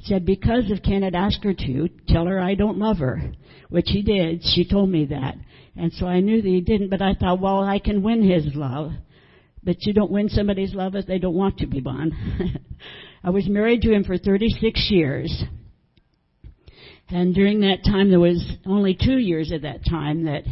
[0.03, 3.33] said because if Ken had asked her to, tell her I don't love her,
[3.69, 4.41] which he did.
[4.43, 5.35] She told me that,
[5.75, 6.89] and so I knew that he didn't.
[6.89, 8.91] But I thought, well, I can win his love.
[9.63, 12.13] But you don't win somebody's love if they don't want to be won.
[13.23, 15.43] I was married to him for 36 years.
[17.09, 20.43] And during that time, there was only two years at that time that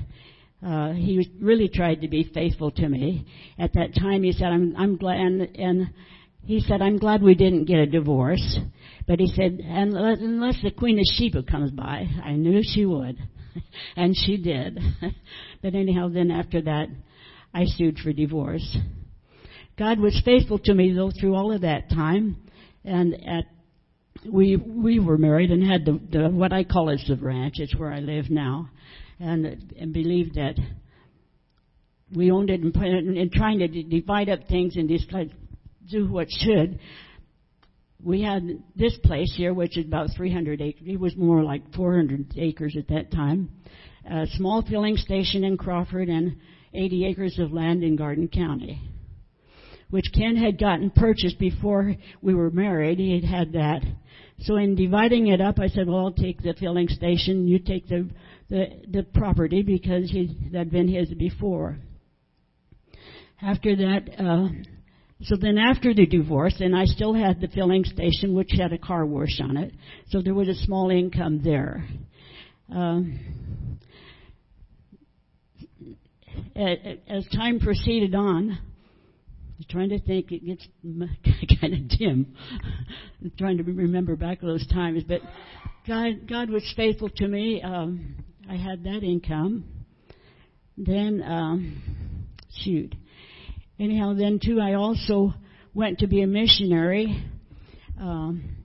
[0.66, 3.26] uh, he really tried to be faithful to me.
[3.60, 5.90] At that time, he said, "I'm, I'm glad," and, and
[6.46, 8.58] he said, "I'm glad we didn't get a divorce."
[9.06, 13.18] But he said, "Unless, unless the Queen of Sheba comes by, I knew she would,"
[13.98, 14.80] and she did.
[15.62, 16.88] but anyhow, then after that,
[17.54, 18.78] I sued for divorce.
[19.78, 22.38] God was faithful to me though through all of that time,
[22.86, 23.44] and at
[24.32, 27.56] we we were married and had the, the what I call is the ranch.
[27.58, 28.70] It's where I live now,
[29.20, 30.56] and and believed that
[32.14, 35.32] we owned it and, and trying to divide up things and just like
[35.90, 36.80] do what should.
[38.04, 40.84] We had this place here, which is about 300 acres.
[40.86, 43.50] It was more like 400 acres at that time.
[44.08, 46.38] A small filling station in Crawford and
[46.74, 48.80] 80 acres of land in Garden County,
[49.90, 53.00] which Ken had gotten purchased before we were married.
[53.00, 53.82] He had had that
[54.40, 57.88] so in dividing it up, I said, well, I'll take the filling station, you take
[57.88, 58.10] the,
[58.50, 61.78] the, the property because he, that'd been his before.
[63.42, 64.48] After that, uh,
[65.22, 68.78] so then after the divorce, and I still had the filling station, which had a
[68.78, 69.74] car wash on it.
[70.10, 71.88] So there was a small income there.
[72.74, 73.20] Um,
[76.56, 78.58] as time proceeded on,
[79.70, 80.32] Trying to think.
[80.32, 80.68] It gets
[81.62, 82.36] kind of dim.
[83.22, 85.22] I'm trying to remember back those times, but
[85.88, 87.62] God, God was faithful to me.
[87.62, 88.16] Um,
[88.50, 89.64] I had that income.
[90.78, 92.28] Then, um,
[92.64, 92.96] shoot.
[93.80, 95.34] Anyhow, then too, I also
[95.74, 97.24] went to be a missionary.
[98.00, 98.58] Um,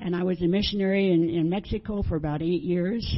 [0.00, 3.16] and I was a missionary in, in Mexico for about eight years.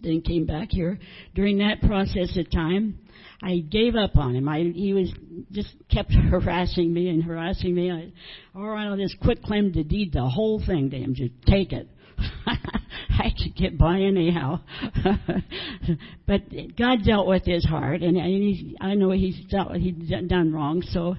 [0.00, 0.98] Then came back here.
[1.34, 2.98] During that process of time,
[3.42, 4.48] I gave up on him.
[4.48, 5.12] I, he was
[5.52, 7.90] just kept harassing me and harassing me.
[7.90, 8.12] I,
[8.56, 11.14] all right, I'll just quit claim to deed the whole thing to him.
[11.14, 11.88] Just take it.
[12.46, 14.60] I could get by anyhow.
[16.26, 16.42] but
[16.76, 20.82] God dealt with his heart, and, and he, I know he's dealt, he's done wrong,
[20.82, 21.16] so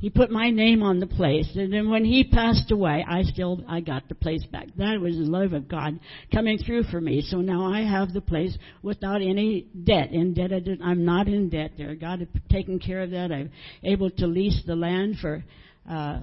[0.00, 1.48] he put my name on the place.
[1.54, 4.68] And then when he passed away, I still, I got the place back.
[4.78, 6.00] That was the love of God
[6.32, 7.20] coming through for me.
[7.20, 10.10] So now I have the place without any debt.
[10.10, 11.94] Indebted, I'm not in debt there.
[11.94, 13.30] God has taken care of that.
[13.30, 13.50] I'm
[13.84, 15.44] able to lease the land for,
[15.88, 16.20] uh,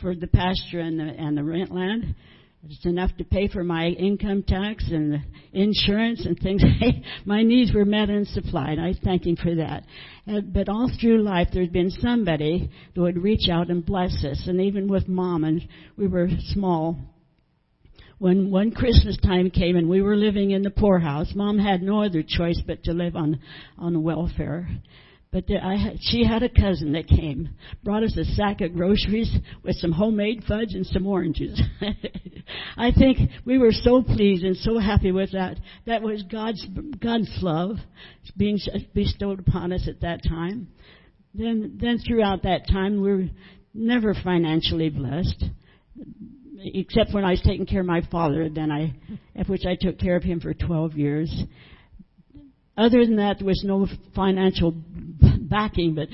[0.00, 2.14] for the pasture and the, and the rent land.
[2.70, 6.62] It's enough to pay for my income tax and insurance and things.
[7.24, 8.78] my needs were met and supplied.
[8.78, 9.84] I thank Him for that.
[10.30, 14.44] Uh, but all through life, there's been somebody that would reach out and bless us.
[14.46, 16.98] And even with Mom, and we were small.
[18.18, 22.02] When one Christmas time came and we were living in the poorhouse, Mom had no
[22.02, 23.40] other choice but to live on
[23.78, 24.68] on welfare.
[25.30, 27.50] But there, I had, she had a cousin that came,
[27.84, 29.30] brought us a sack of groceries
[29.62, 31.60] with some homemade fudge and some oranges.
[32.78, 35.58] I think we were so pleased and so happy with that.
[35.86, 36.66] That was God's
[37.02, 37.76] God's love
[38.38, 38.58] being
[38.94, 40.68] bestowed upon us at that time.
[41.34, 43.28] Then, then throughout that time, we were
[43.74, 45.44] never financially blessed,
[46.58, 48.48] except when I was taking care of my father.
[48.48, 48.94] Then I,
[49.36, 51.44] of which I took care of him for 12 years.
[52.78, 54.72] Other than that, there was no financial
[55.50, 56.08] backing, but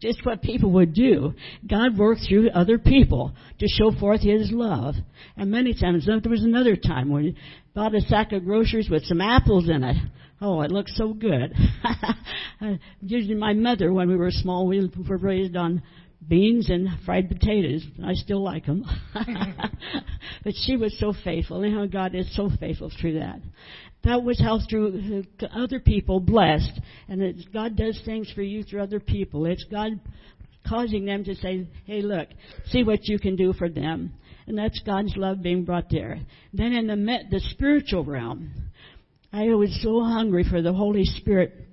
[0.00, 1.32] just what people would do.
[1.66, 4.96] God worked through other people to show forth His love.
[5.36, 7.36] And many times, there was another time when he
[7.74, 9.96] bought a sack of groceries with some apples in it.
[10.42, 11.54] Oh, it looked so good.
[13.00, 15.82] Usually my mother, when we were small, we were raised on
[16.28, 17.84] beans and fried potatoes.
[18.04, 18.84] I still like them.
[20.44, 21.62] but she was so faithful.
[21.62, 23.40] And how God is so faithful through that
[24.04, 26.80] that was how through uh, other people blessed.
[27.08, 29.46] And it's, God does things for you through other people.
[29.46, 29.98] It's God
[30.66, 32.28] causing them to say, hey, look,
[32.66, 34.12] see what you can do for them.
[34.46, 36.20] And that's God's love being brought there.
[36.52, 38.50] Then in the, the spiritual realm,
[39.32, 41.63] I was so hungry for the Holy Spirit.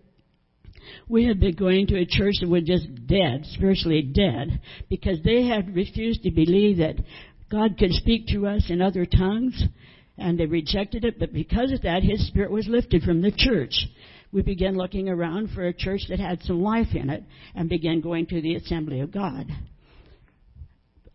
[1.08, 5.46] We had been going to a church that was just dead, spiritually dead, because they
[5.46, 6.96] had refused to believe that
[7.50, 9.64] God could speak to us in other tongues
[10.18, 13.88] and they rejected it, but because of that, his spirit was lifted from the church.
[14.32, 17.24] We began looking around for a church that had some life in it
[17.56, 19.48] and began going to the Assembly of God.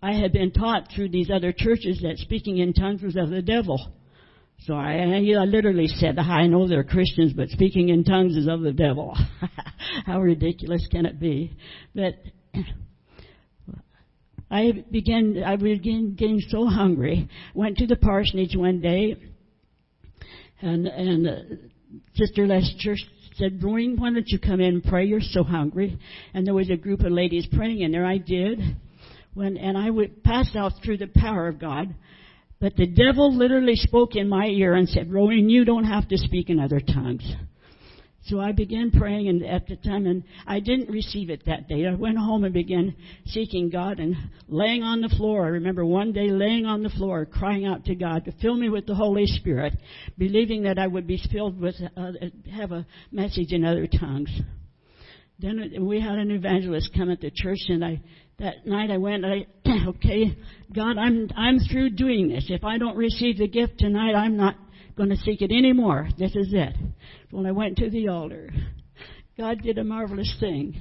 [0.02, 3.42] I had been taught through these other churches that speaking in tongues was of the
[3.42, 3.92] devil.
[4.66, 8.62] So I, I literally said, I know they're Christians, but speaking in tongues is of
[8.62, 9.16] the devil.
[10.06, 11.56] How ridiculous can it be?
[11.94, 12.14] But
[14.50, 17.28] I began, I began getting so hungry.
[17.54, 19.14] Went to the parsonage one day,
[20.60, 21.54] and and uh,
[22.14, 22.96] Sister Lester
[23.36, 25.04] said, "Roy, why don't you come in and pray?
[25.06, 25.96] You're so hungry."
[26.34, 28.06] And there was a group of ladies praying in there.
[28.06, 28.58] I did.
[29.34, 31.94] When and I would pass out through the power of God.
[32.60, 36.16] But the devil literally spoke in my ear and said, Rowan, you don't have to
[36.16, 37.30] speak in other tongues.
[38.26, 41.86] So I began praying and at the time and I didn't receive it that day.
[41.86, 44.16] I went home and began seeking God and
[44.48, 45.44] laying on the floor.
[45.44, 48.68] I remember one day laying on the floor crying out to God to fill me
[48.68, 49.74] with the Holy Spirit,
[50.18, 52.12] believing that I would be filled with, uh,
[52.52, 54.30] have a message in other tongues.
[55.38, 58.00] Then we had an evangelist come at the church and I,
[58.38, 59.46] that night I went, I,
[59.88, 60.36] okay,
[60.74, 62.46] God, I'm, I'm through doing this.
[62.48, 64.56] If I don't receive the gift tonight, I'm not
[64.96, 66.08] going to seek it anymore.
[66.18, 66.74] This is it.
[67.30, 68.50] When I went to the altar,
[69.38, 70.76] God did a marvelous thing.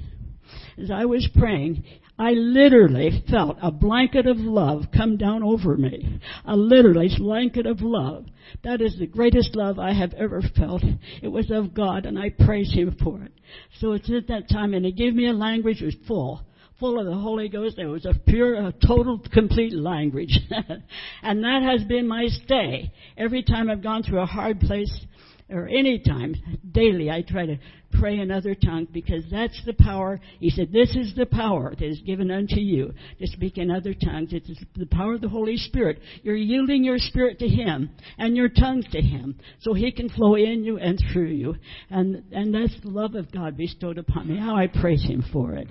[0.78, 1.84] As I was praying,
[2.18, 6.20] I literally felt a blanket of love come down over me.
[6.44, 8.26] A literally blanket of love.
[8.64, 10.82] That is the greatest love I have ever felt.
[11.22, 13.32] It was of God and I praise Him for it.
[13.80, 16.46] So it's at that time and He gave me a language was full
[16.78, 17.78] full of the Holy Ghost.
[17.78, 20.38] It was a pure, a total, complete language.
[21.22, 22.92] and that has been my stay.
[23.16, 25.06] Every time I've gone through a hard place,
[25.48, 26.34] or any time,
[26.72, 27.58] daily, I try to
[28.00, 30.20] pray in other tongues because that's the power.
[30.40, 33.94] He said, This is the power that is given unto you to speak in other
[33.94, 34.32] tongues.
[34.32, 36.00] It is the power of the Holy Spirit.
[36.22, 40.34] You're yielding your spirit to Him and your tongues to Him so He can flow
[40.34, 41.54] in you and through you.
[41.90, 44.38] And, and that's the love of God bestowed upon me.
[44.38, 45.68] How I praise Him for it.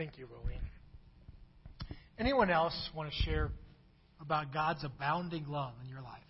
[0.00, 0.62] Thank you, Rowena.
[2.18, 3.50] Anyone else want to share
[4.18, 6.22] about God's abounding love in your life?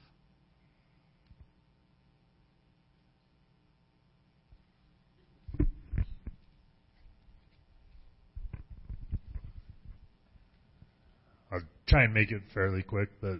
[11.52, 13.38] I'll try and make it fairly quick, but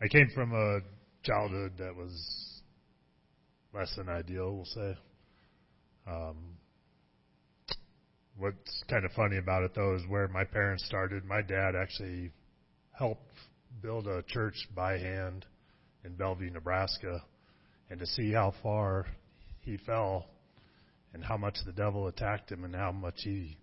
[0.00, 0.78] I came from a
[1.22, 2.62] childhood that was
[3.74, 4.96] less than ideal, we'll say.
[6.06, 6.57] Um,
[8.38, 11.24] what's kind of funny about it though is where my parents started.
[11.24, 12.30] My dad actually
[12.92, 13.32] helped
[13.82, 15.44] build a church by hand
[16.04, 17.22] in Bellevue, Nebraska,
[17.90, 19.06] and to see how far
[19.60, 20.26] he fell
[21.12, 23.56] and how much the devil attacked him and how much he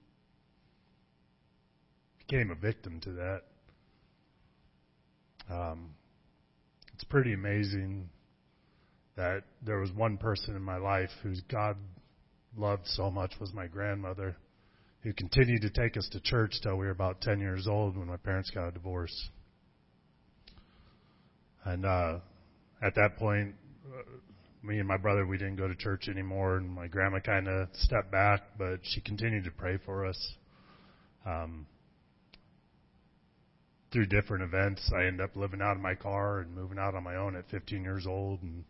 [2.19, 3.41] became a victim to that.
[5.49, 5.91] Um,
[6.93, 8.09] it's pretty amazing
[9.15, 11.77] that there was one person in my life whose God
[12.57, 14.35] loved so much was my grandmother,
[15.05, 18.07] who continued to take us to church till we were about 10 years old when
[18.07, 19.29] my parents got a divorce.
[21.63, 22.17] And uh,
[22.81, 23.53] at that point,
[23.85, 24.01] uh,
[24.63, 27.67] me and my brother, we didn't go to church anymore, and my grandma kind of
[27.73, 30.33] stepped back, but she continued to pray for us.
[31.23, 31.67] Um,
[33.93, 37.03] through different events, I ended up living out of my car and moving out on
[37.03, 38.63] my own at 15 years old, and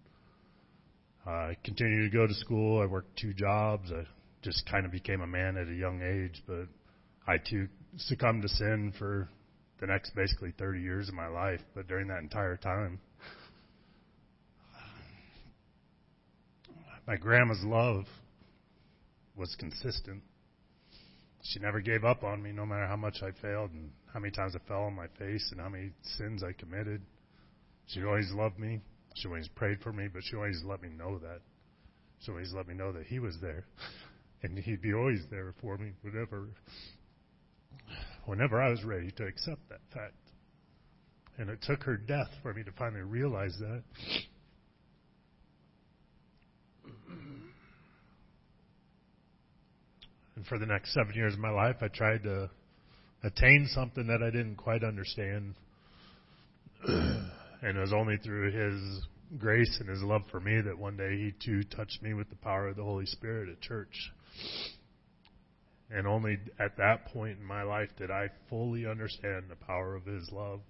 [1.25, 2.81] uh, I continued to go to school.
[2.81, 3.89] I worked two jobs.
[3.89, 4.03] I
[4.45, 6.67] just kind of became a man at a young age, but
[7.27, 7.67] I too
[7.97, 9.27] succumbed to sin for
[9.79, 11.61] the next basically 30 years of my life.
[11.73, 12.99] But during that entire time,
[17.07, 18.05] my grandma's love
[19.35, 20.21] was consistent.
[21.41, 24.31] She never gave up on me, no matter how much I failed and how many
[24.31, 27.01] times I fell on my face and how many sins I committed.
[27.87, 28.81] She always loved me.
[29.15, 31.41] She always prayed for me, but she always let me know that.
[32.19, 33.65] She always let me know that He was there,
[34.43, 36.47] and He'd be always there for me whenever,
[38.25, 40.13] whenever I was ready to accept that fact.
[41.37, 43.83] And it took her death for me to finally realize that.
[50.35, 52.49] And for the next seven years of my life, I tried to
[53.23, 55.55] attain something that I didn't quite understand.
[56.87, 57.31] and
[57.63, 59.05] it was only through His
[59.39, 62.35] grace and His love for me that one day He too touched me with the
[62.35, 64.11] power of the Holy Spirit at church.
[65.91, 70.05] And only at that point in my life did I fully understand the power of
[70.05, 70.61] His love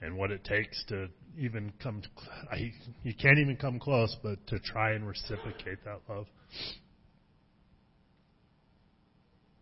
[0.00, 2.02] and what it takes to even come.
[2.02, 2.08] To,
[2.50, 2.72] I,
[3.02, 6.26] you can't even come close, but to try and reciprocate that love.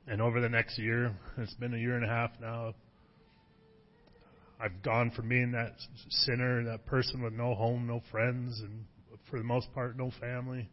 [0.09, 2.75] And over the next year, it's been a year and a half now,
[4.59, 5.73] I've gone from being that
[6.09, 8.85] sinner, that person with no home, no friends, and
[9.31, 10.69] for the most part, no family,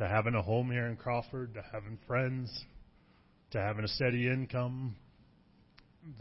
[0.00, 2.50] to having a home here in Crawford, to having friends,
[3.50, 4.96] to having a steady income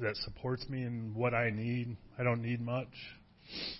[0.01, 1.95] that supports me in what I need.
[2.19, 2.89] I don't need much.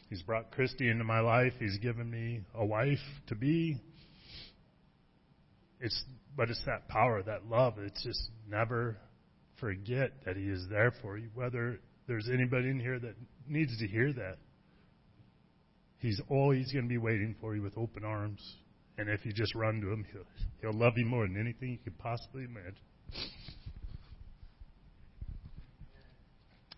[0.10, 1.52] He's brought Christy into my life.
[1.60, 2.98] He's given me a wife
[3.28, 3.76] to be.
[5.82, 6.02] It's
[6.38, 7.74] but it's that power, that love.
[7.80, 8.96] It's just never
[9.60, 11.28] forget that He is there for you.
[11.36, 13.16] Whether there's anybody in here that
[13.50, 14.38] needs to hear that,
[15.98, 18.40] He's always going to be waiting for you with open arms.
[19.00, 20.26] And if you just run to Him, He'll,
[20.62, 22.76] he'll love you more than anything you could possibly imagine.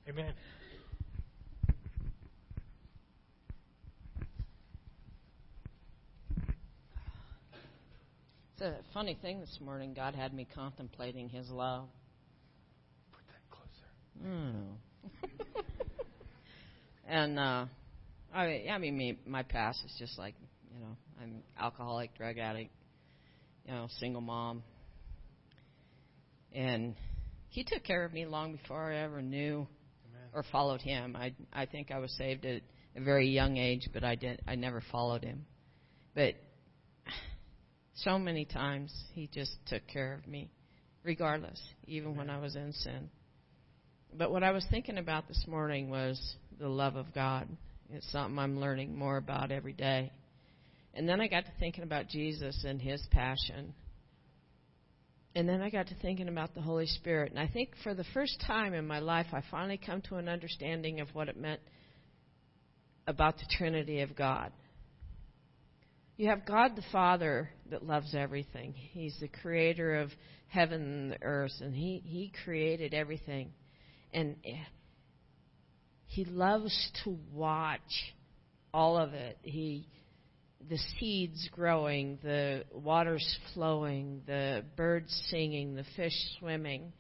[0.08, 0.34] Amen.
[8.54, 9.96] It's a funny thing this morning.
[9.96, 11.88] God had me contemplating His love.
[13.12, 14.30] Put that closer.
[14.30, 14.76] Mm.
[17.08, 17.66] and uh,
[18.32, 20.51] I, I mean, me, my past is just like you know,
[21.22, 22.72] I'm alcoholic, drug addict,
[23.66, 24.64] you know, single mom,
[26.52, 26.96] and
[27.50, 30.30] He took care of me long before I ever knew Amen.
[30.34, 31.16] or followed Him.
[31.16, 32.62] I I think I was saved at
[32.96, 35.46] a very young age, but I did I never followed Him.
[36.16, 36.36] But
[37.94, 40.50] so many times he just took care of me,
[41.04, 43.10] regardless, even when I was in sin.
[44.14, 46.20] But what I was thinking about this morning was
[46.60, 47.48] the love of God.
[47.92, 50.12] It's something I'm learning more about every day.
[50.94, 53.74] And then I got to thinking about Jesus and his passion.
[55.34, 57.32] And then I got to thinking about the Holy Spirit.
[57.32, 60.28] And I think for the first time in my life, I finally come to an
[60.28, 61.62] understanding of what it meant
[63.08, 64.52] about the Trinity of God.
[66.18, 68.74] You have God the Father that loves everything.
[68.74, 70.12] He's the creator of
[70.50, 73.54] heaven and the earth, and He, he created everything.
[74.14, 74.36] And
[76.06, 77.80] He loves to watch
[78.74, 79.38] all of it.
[79.42, 79.88] He
[80.70, 86.94] the seeds growing, the waters flowing, the birds singing, the fish swimming.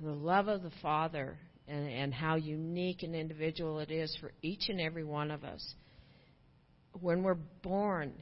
[0.00, 4.68] The love of the Father and, and how unique and individual it is for each
[4.68, 5.74] and every one of us
[7.00, 8.12] when we're born,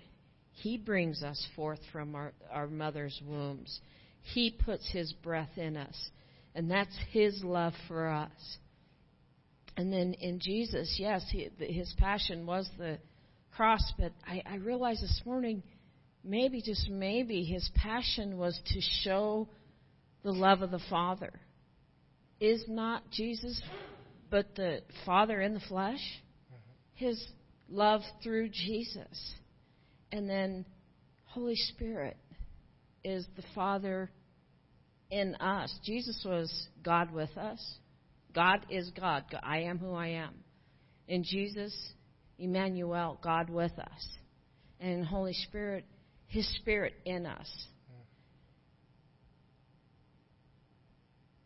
[0.51, 3.81] He brings us forth from our, our mother's wombs.
[4.35, 6.11] He puts His breath in us.
[6.55, 8.59] And that's His love for us.
[9.77, 12.99] And then in Jesus, yes, he, His passion was the
[13.57, 15.63] cross, but I, I realized this morning,
[16.25, 19.49] maybe, just maybe, His passion was to show
[20.23, 21.33] the love of the Father.
[22.41, 23.61] Is not Jesus
[24.31, 26.01] but the Father in the flesh?
[26.01, 27.07] Mm-hmm.
[27.07, 27.25] His
[27.69, 29.35] love through Jesus.
[30.11, 30.65] And then
[31.27, 32.17] Holy Spirit
[33.05, 34.11] is the Father
[35.11, 35.73] in us.
[35.85, 37.61] Jesus was God with us.
[38.35, 39.25] God is God.
[39.43, 40.35] I am who I am.
[41.09, 41.75] In Jesus,
[42.39, 44.09] Emmanuel, God with us.
[44.81, 45.85] And Holy Spirit,
[46.27, 47.49] His Spirit in us.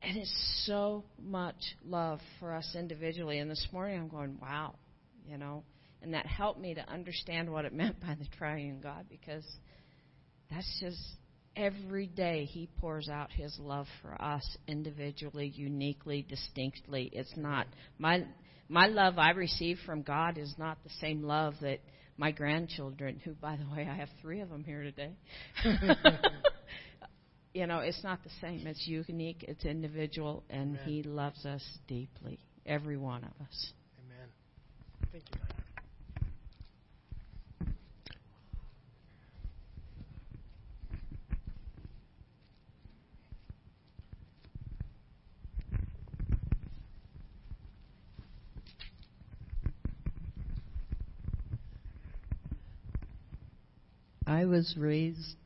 [0.03, 3.41] And it's so much love for us individually.
[3.41, 4.77] And this morning I'm going, wow,
[5.27, 5.65] you know.
[6.01, 9.45] And that helped me to understand what it meant by the triune God because
[10.49, 11.01] that's just
[11.57, 17.11] every day He pours out His love for us individually, uniquely, distinctly.
[17.13, 17.67] It's not
[17.99, 18.25] my
[18.69, 21.81] my love I receive from God is not the same love that
[22.19, 25.13] my grandchildren, who by the way I have three of them here today.
[27.55, 28.67] you know, it's not the same.
[28.67, 30.81] It's unique, it's individual, and Amen.
[30.85, 33.73] He loves us deeply, every one of us.
[34.05, 34.29] Amen.
[35.13, 35.56] Thank you.
[54.47, 55.37] Was raised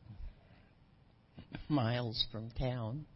[1.68, 3.06] miles from town.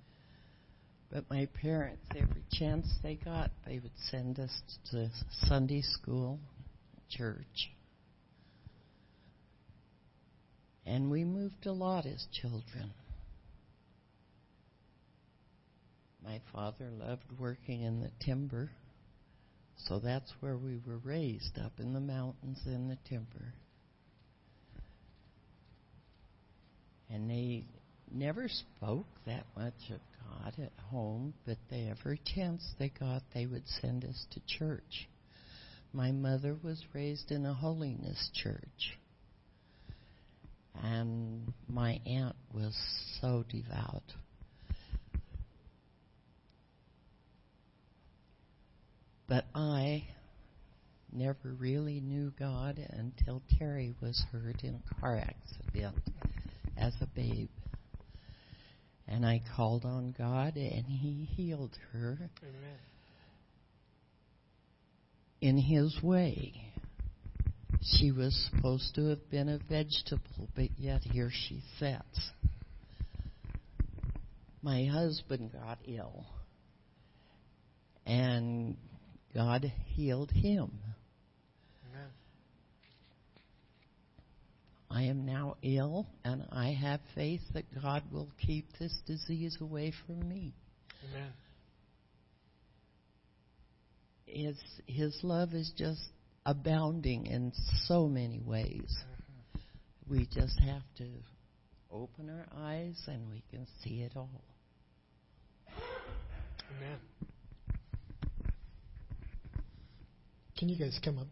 [1.10, 4.50] But my parents, every chance they got, they would send us
[4.90, 5.10] to
[5.46, 6.40] Sunday school,
[7.08, 7.70] church.
[10.86, 12.92] And we moved a lot as children.
[16.24, 18.70] My father loved working in the timber,
[19.76, 23.54] so that's where we were raised, up in the mountains in the timber.
[27.14, 27.64] And they
[28.12, 33.46] never spoke that much of God at home, but they, every chance they got, they
[33.46, 35.08] would send us to church.
[35.92, 38.98] My mother was raised in a holiness church.
[40.82, 42.76] And my aunt was
[43.20, 44.02] so devout.
[49.28, 50.08] But I
[51.12, 55.94] never really knew God until Terry was hurt in a car accident
[56.76, 57.48] as a babe.
[59.06, 62.78] And I called on God, and He healed her Amen.
[65.40, 66.72] in His way.
[67.82, 72.30] She was supposed to have been a vegetable, but yet here she sits.
[74.62, 76.24] My husband got ill,
[78.06, 78.78] and
[79.34, 80.70] God healed him.
[84.94, 89.92] I am now ill, and I have faith that God will keep this disease away
[90.06, 90.54] from me.
[91.10, 91.32] Amen.
[94.26, 96.00] His, his love is just
[96.46, 97.52] abounding in
[97.86, 98.86] so many ways.
[98.86, 100.14] Mm-hmm.
[100.14, 101.06] We just have to
[101.90, 104.44] open our eyes and we can see it all.
[105.68, 106.98] Amen.
[110.56, 111.26] Can you guys come up?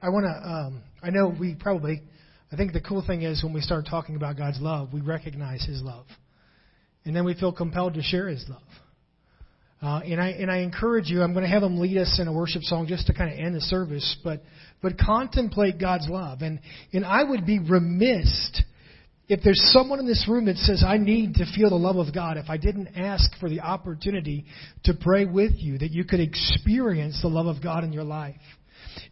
[0.00, 0.48] I want to.
[0.48, 2.02] Um, I know we probably
[2.52, 5.64] I think the cool thing is when we start talking about God's love, we recognize
[5.64, 6.06] His love.
[7.04, 8.62] And then we feel compelled to share His love.
[9.82, 11.22] Uh, and I and I encourage you.
[11.22, 13.38] I'm going to have them lead us in a worship song just to kind of
[13.38, 14.42] end the service, but
[14.80, 16.40] but contemplate God's love.
[16.40, 16.60] And
[16.94, 18.62] and I would be remiss
[19.28, 22.14] if there's someone in this room that says I need to feel the love of
[22.14, 22.38] God.
[22.38, 24.46] If I didn't ask for the opportunity
[24.84, 28.36] to pray with you, that you could experience the love of God in your life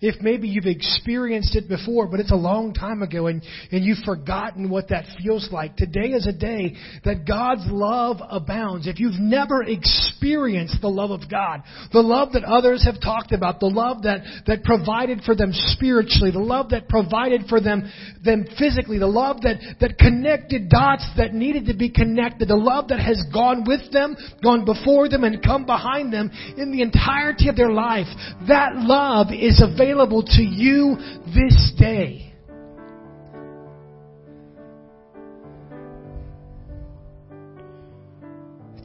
[0.00, 3.42] if maybe you've experienced it before, but it's a long time ago and,
[3.72, 5.76] and you've forgotten what that feels like.
[5.76, 8.86] Today is a day that God's love abounds.
[8.86, 11.62] If you've never experienced the love of God,
[11.92, 16.30] the love that others have talked about, the love that, that provided for them spiritually,
[16.30, 17.90] the love that provided for them,
[18.22, 22.88] them physically, the love that, that connected dots that needed to be connected, the love
[22.88, 27.48] that has gone with them, gone before them, and come behind them in the entirety
[27.48, 28.06] of their life,
[28.48, 30.96] that love is available to you
[31.26, 32.32] this day.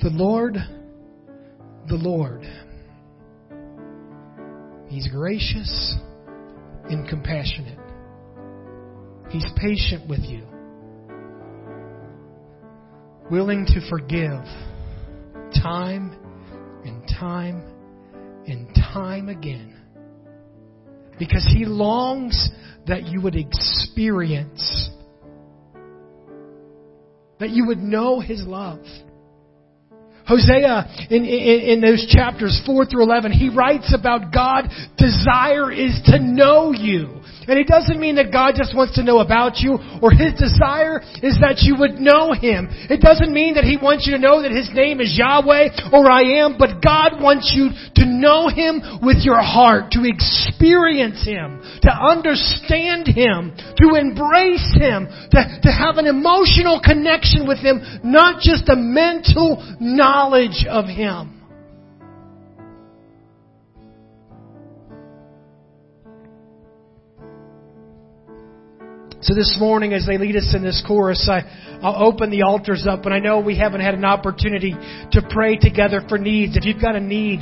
[0.01, 0.55] The Lord,
[1.87, 2.45] the Lord,
[4.87, 5.95] He's gracious
[6.85, 7.77] and compassionate.
[9.29, 10.43] He's patient with you,
[13.29, 14.43] willing to forgive,
[15.61, 16.15] time
[16.83, 17.61] and time
[18.47, 19.78] and time again.
[21.19, 22.49] Because He longs
[22.87, 24.89] that you would experience,
[27.39, 28.79] that you would know His love.
[30.25, 35.99] Hosea, in, in, in, those chapters 4 through 11, he writes about God desire is
[36.05, 37.18] to know you.
[37.49, 41.01] And it doesn't mean that God just wants to know about you or His desire
[41.25, 42.69] is that you would know Him.
[42.69, 46.05] It doesn't mean that He wants you to know that His name is Yahweh or
[46.05, 51.57] I am, but God wants you to know Him with your heart, to experience Him,
[51.81, 58.45] to understand Him, to embrace Him, to, to have an emotional connection with Him, not
[58.45, 61.38] just a mental knowledge of Him.
[69.21, 71.41] So this morning, as they lead us in this chorus, I,
[71.83, 74.71] I'll open the altars up, and I know we haven't had an opportunity
[75.11, 76.55] to pray together for needs.
[76.55, 77.41] If you've got a need,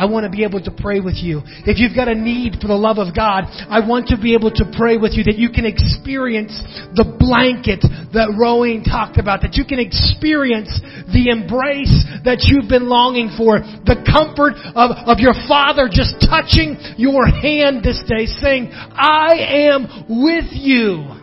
[0.00, 1.44] I want to be able to pray with you.
[1.68, 4.48] If you've got a need for the love of God, I want to be able
[4.56, 6.56] to pray with you that you can experience
[6.96, 7.84] the blanket
[8.16, 10.72] that Rowan talked about, that you can experience
[11.12, 11.92] the embrace
[12.24, 17.84] that you've been longing for, the comfort of, of your Father just touching your hand
[17.84, 21.19] this day saying, I am with you.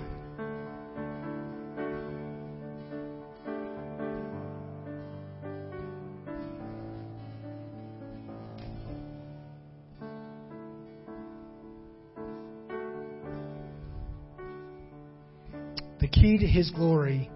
[15.99, 17.29] The key to His glory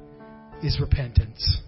[0.64, 1.62] is repentance.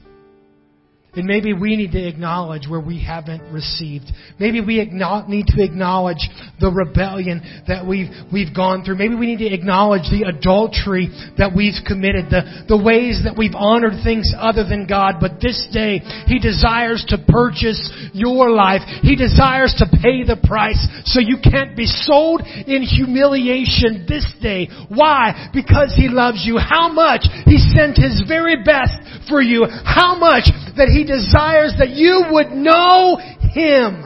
[1.15, 4.05] And maybe we need to acknowledge where we haven't received.
[4.39, 6.25] Maybe we need to acknowledge
[6.59, 8.97] the rebellion that we've, we've gone through.
[8.97, 13.53] Maybe we need to acknowledge the adultery that we've committed, the, the ways that we've
[13.53, 15.21] honored things other than God.
[15.21, 17.77] But this day, He desires to purchase
[18.17, 18.81] your life.
[19.05, 24.65] He desires to pay the price so you can't be sold in humiliation this day.
[24.89, 25.53] Why?
[25.53, 26.57] Because He loves you.
[26.57, 27.29] How much?
[27.45, 28.97] He sent His very best
[29.29, 29.69] for you.
[29.69, 33.17] How much that He desires that you would know
[33.53, 34.03] Him.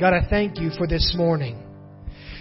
[0.00, 1.62] God, I thank you for this morning.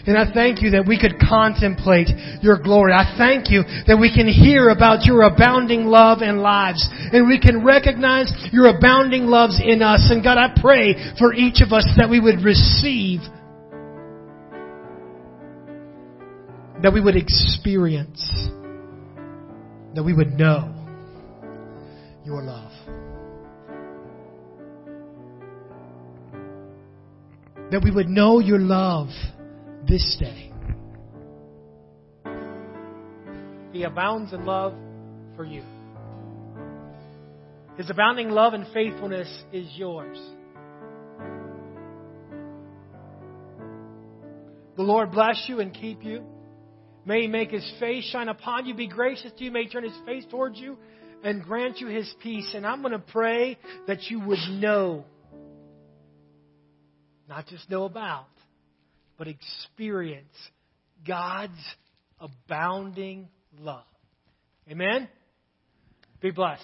[0.08, 2.08] And I thank you that we could contemplate
[2.42, 2.94] your glory.
[2.94, 6.88] I thank you that we can hear about your abounding love and lives.
[7.12, 10.08] And we can recognize your abounding loves in us.
[10.10, 13.20] And God, I pray for each of us that we would receive,
[16.82, 18.24] that we would experience,
[19.96, 20.79] that we would know
[22.30, 22.72] your love.
[27.72, 29.08] That we would know your love
[29.88, 30.52] this day.
[33.72, 34.76] He abounds in love
[35.36, 35.64] for you.
[37.78, 40.20] His abounding love and faithfulness is yours.
[44.78, 46.24] The Lord bless you and keep you.
[47.06, 49.84] May He make His face shine upon you, be gracious to you, may He turn
[49.84, 50.78] His face towards you
[51.24, 52.52] and grant you His peace.
[52.54, 53.58] And I'm going to pray
[53.88, 55.06] that you would know,
[57.28, 58.28] not just know about,
[59.18, 60.36] but experience
[61.06, 61.60] God's
[62.20, 63.28] abounding
[63.60, 63.84] love.
[64.70, 65.08] Amen?
[66.22, 66.64] Be blessed.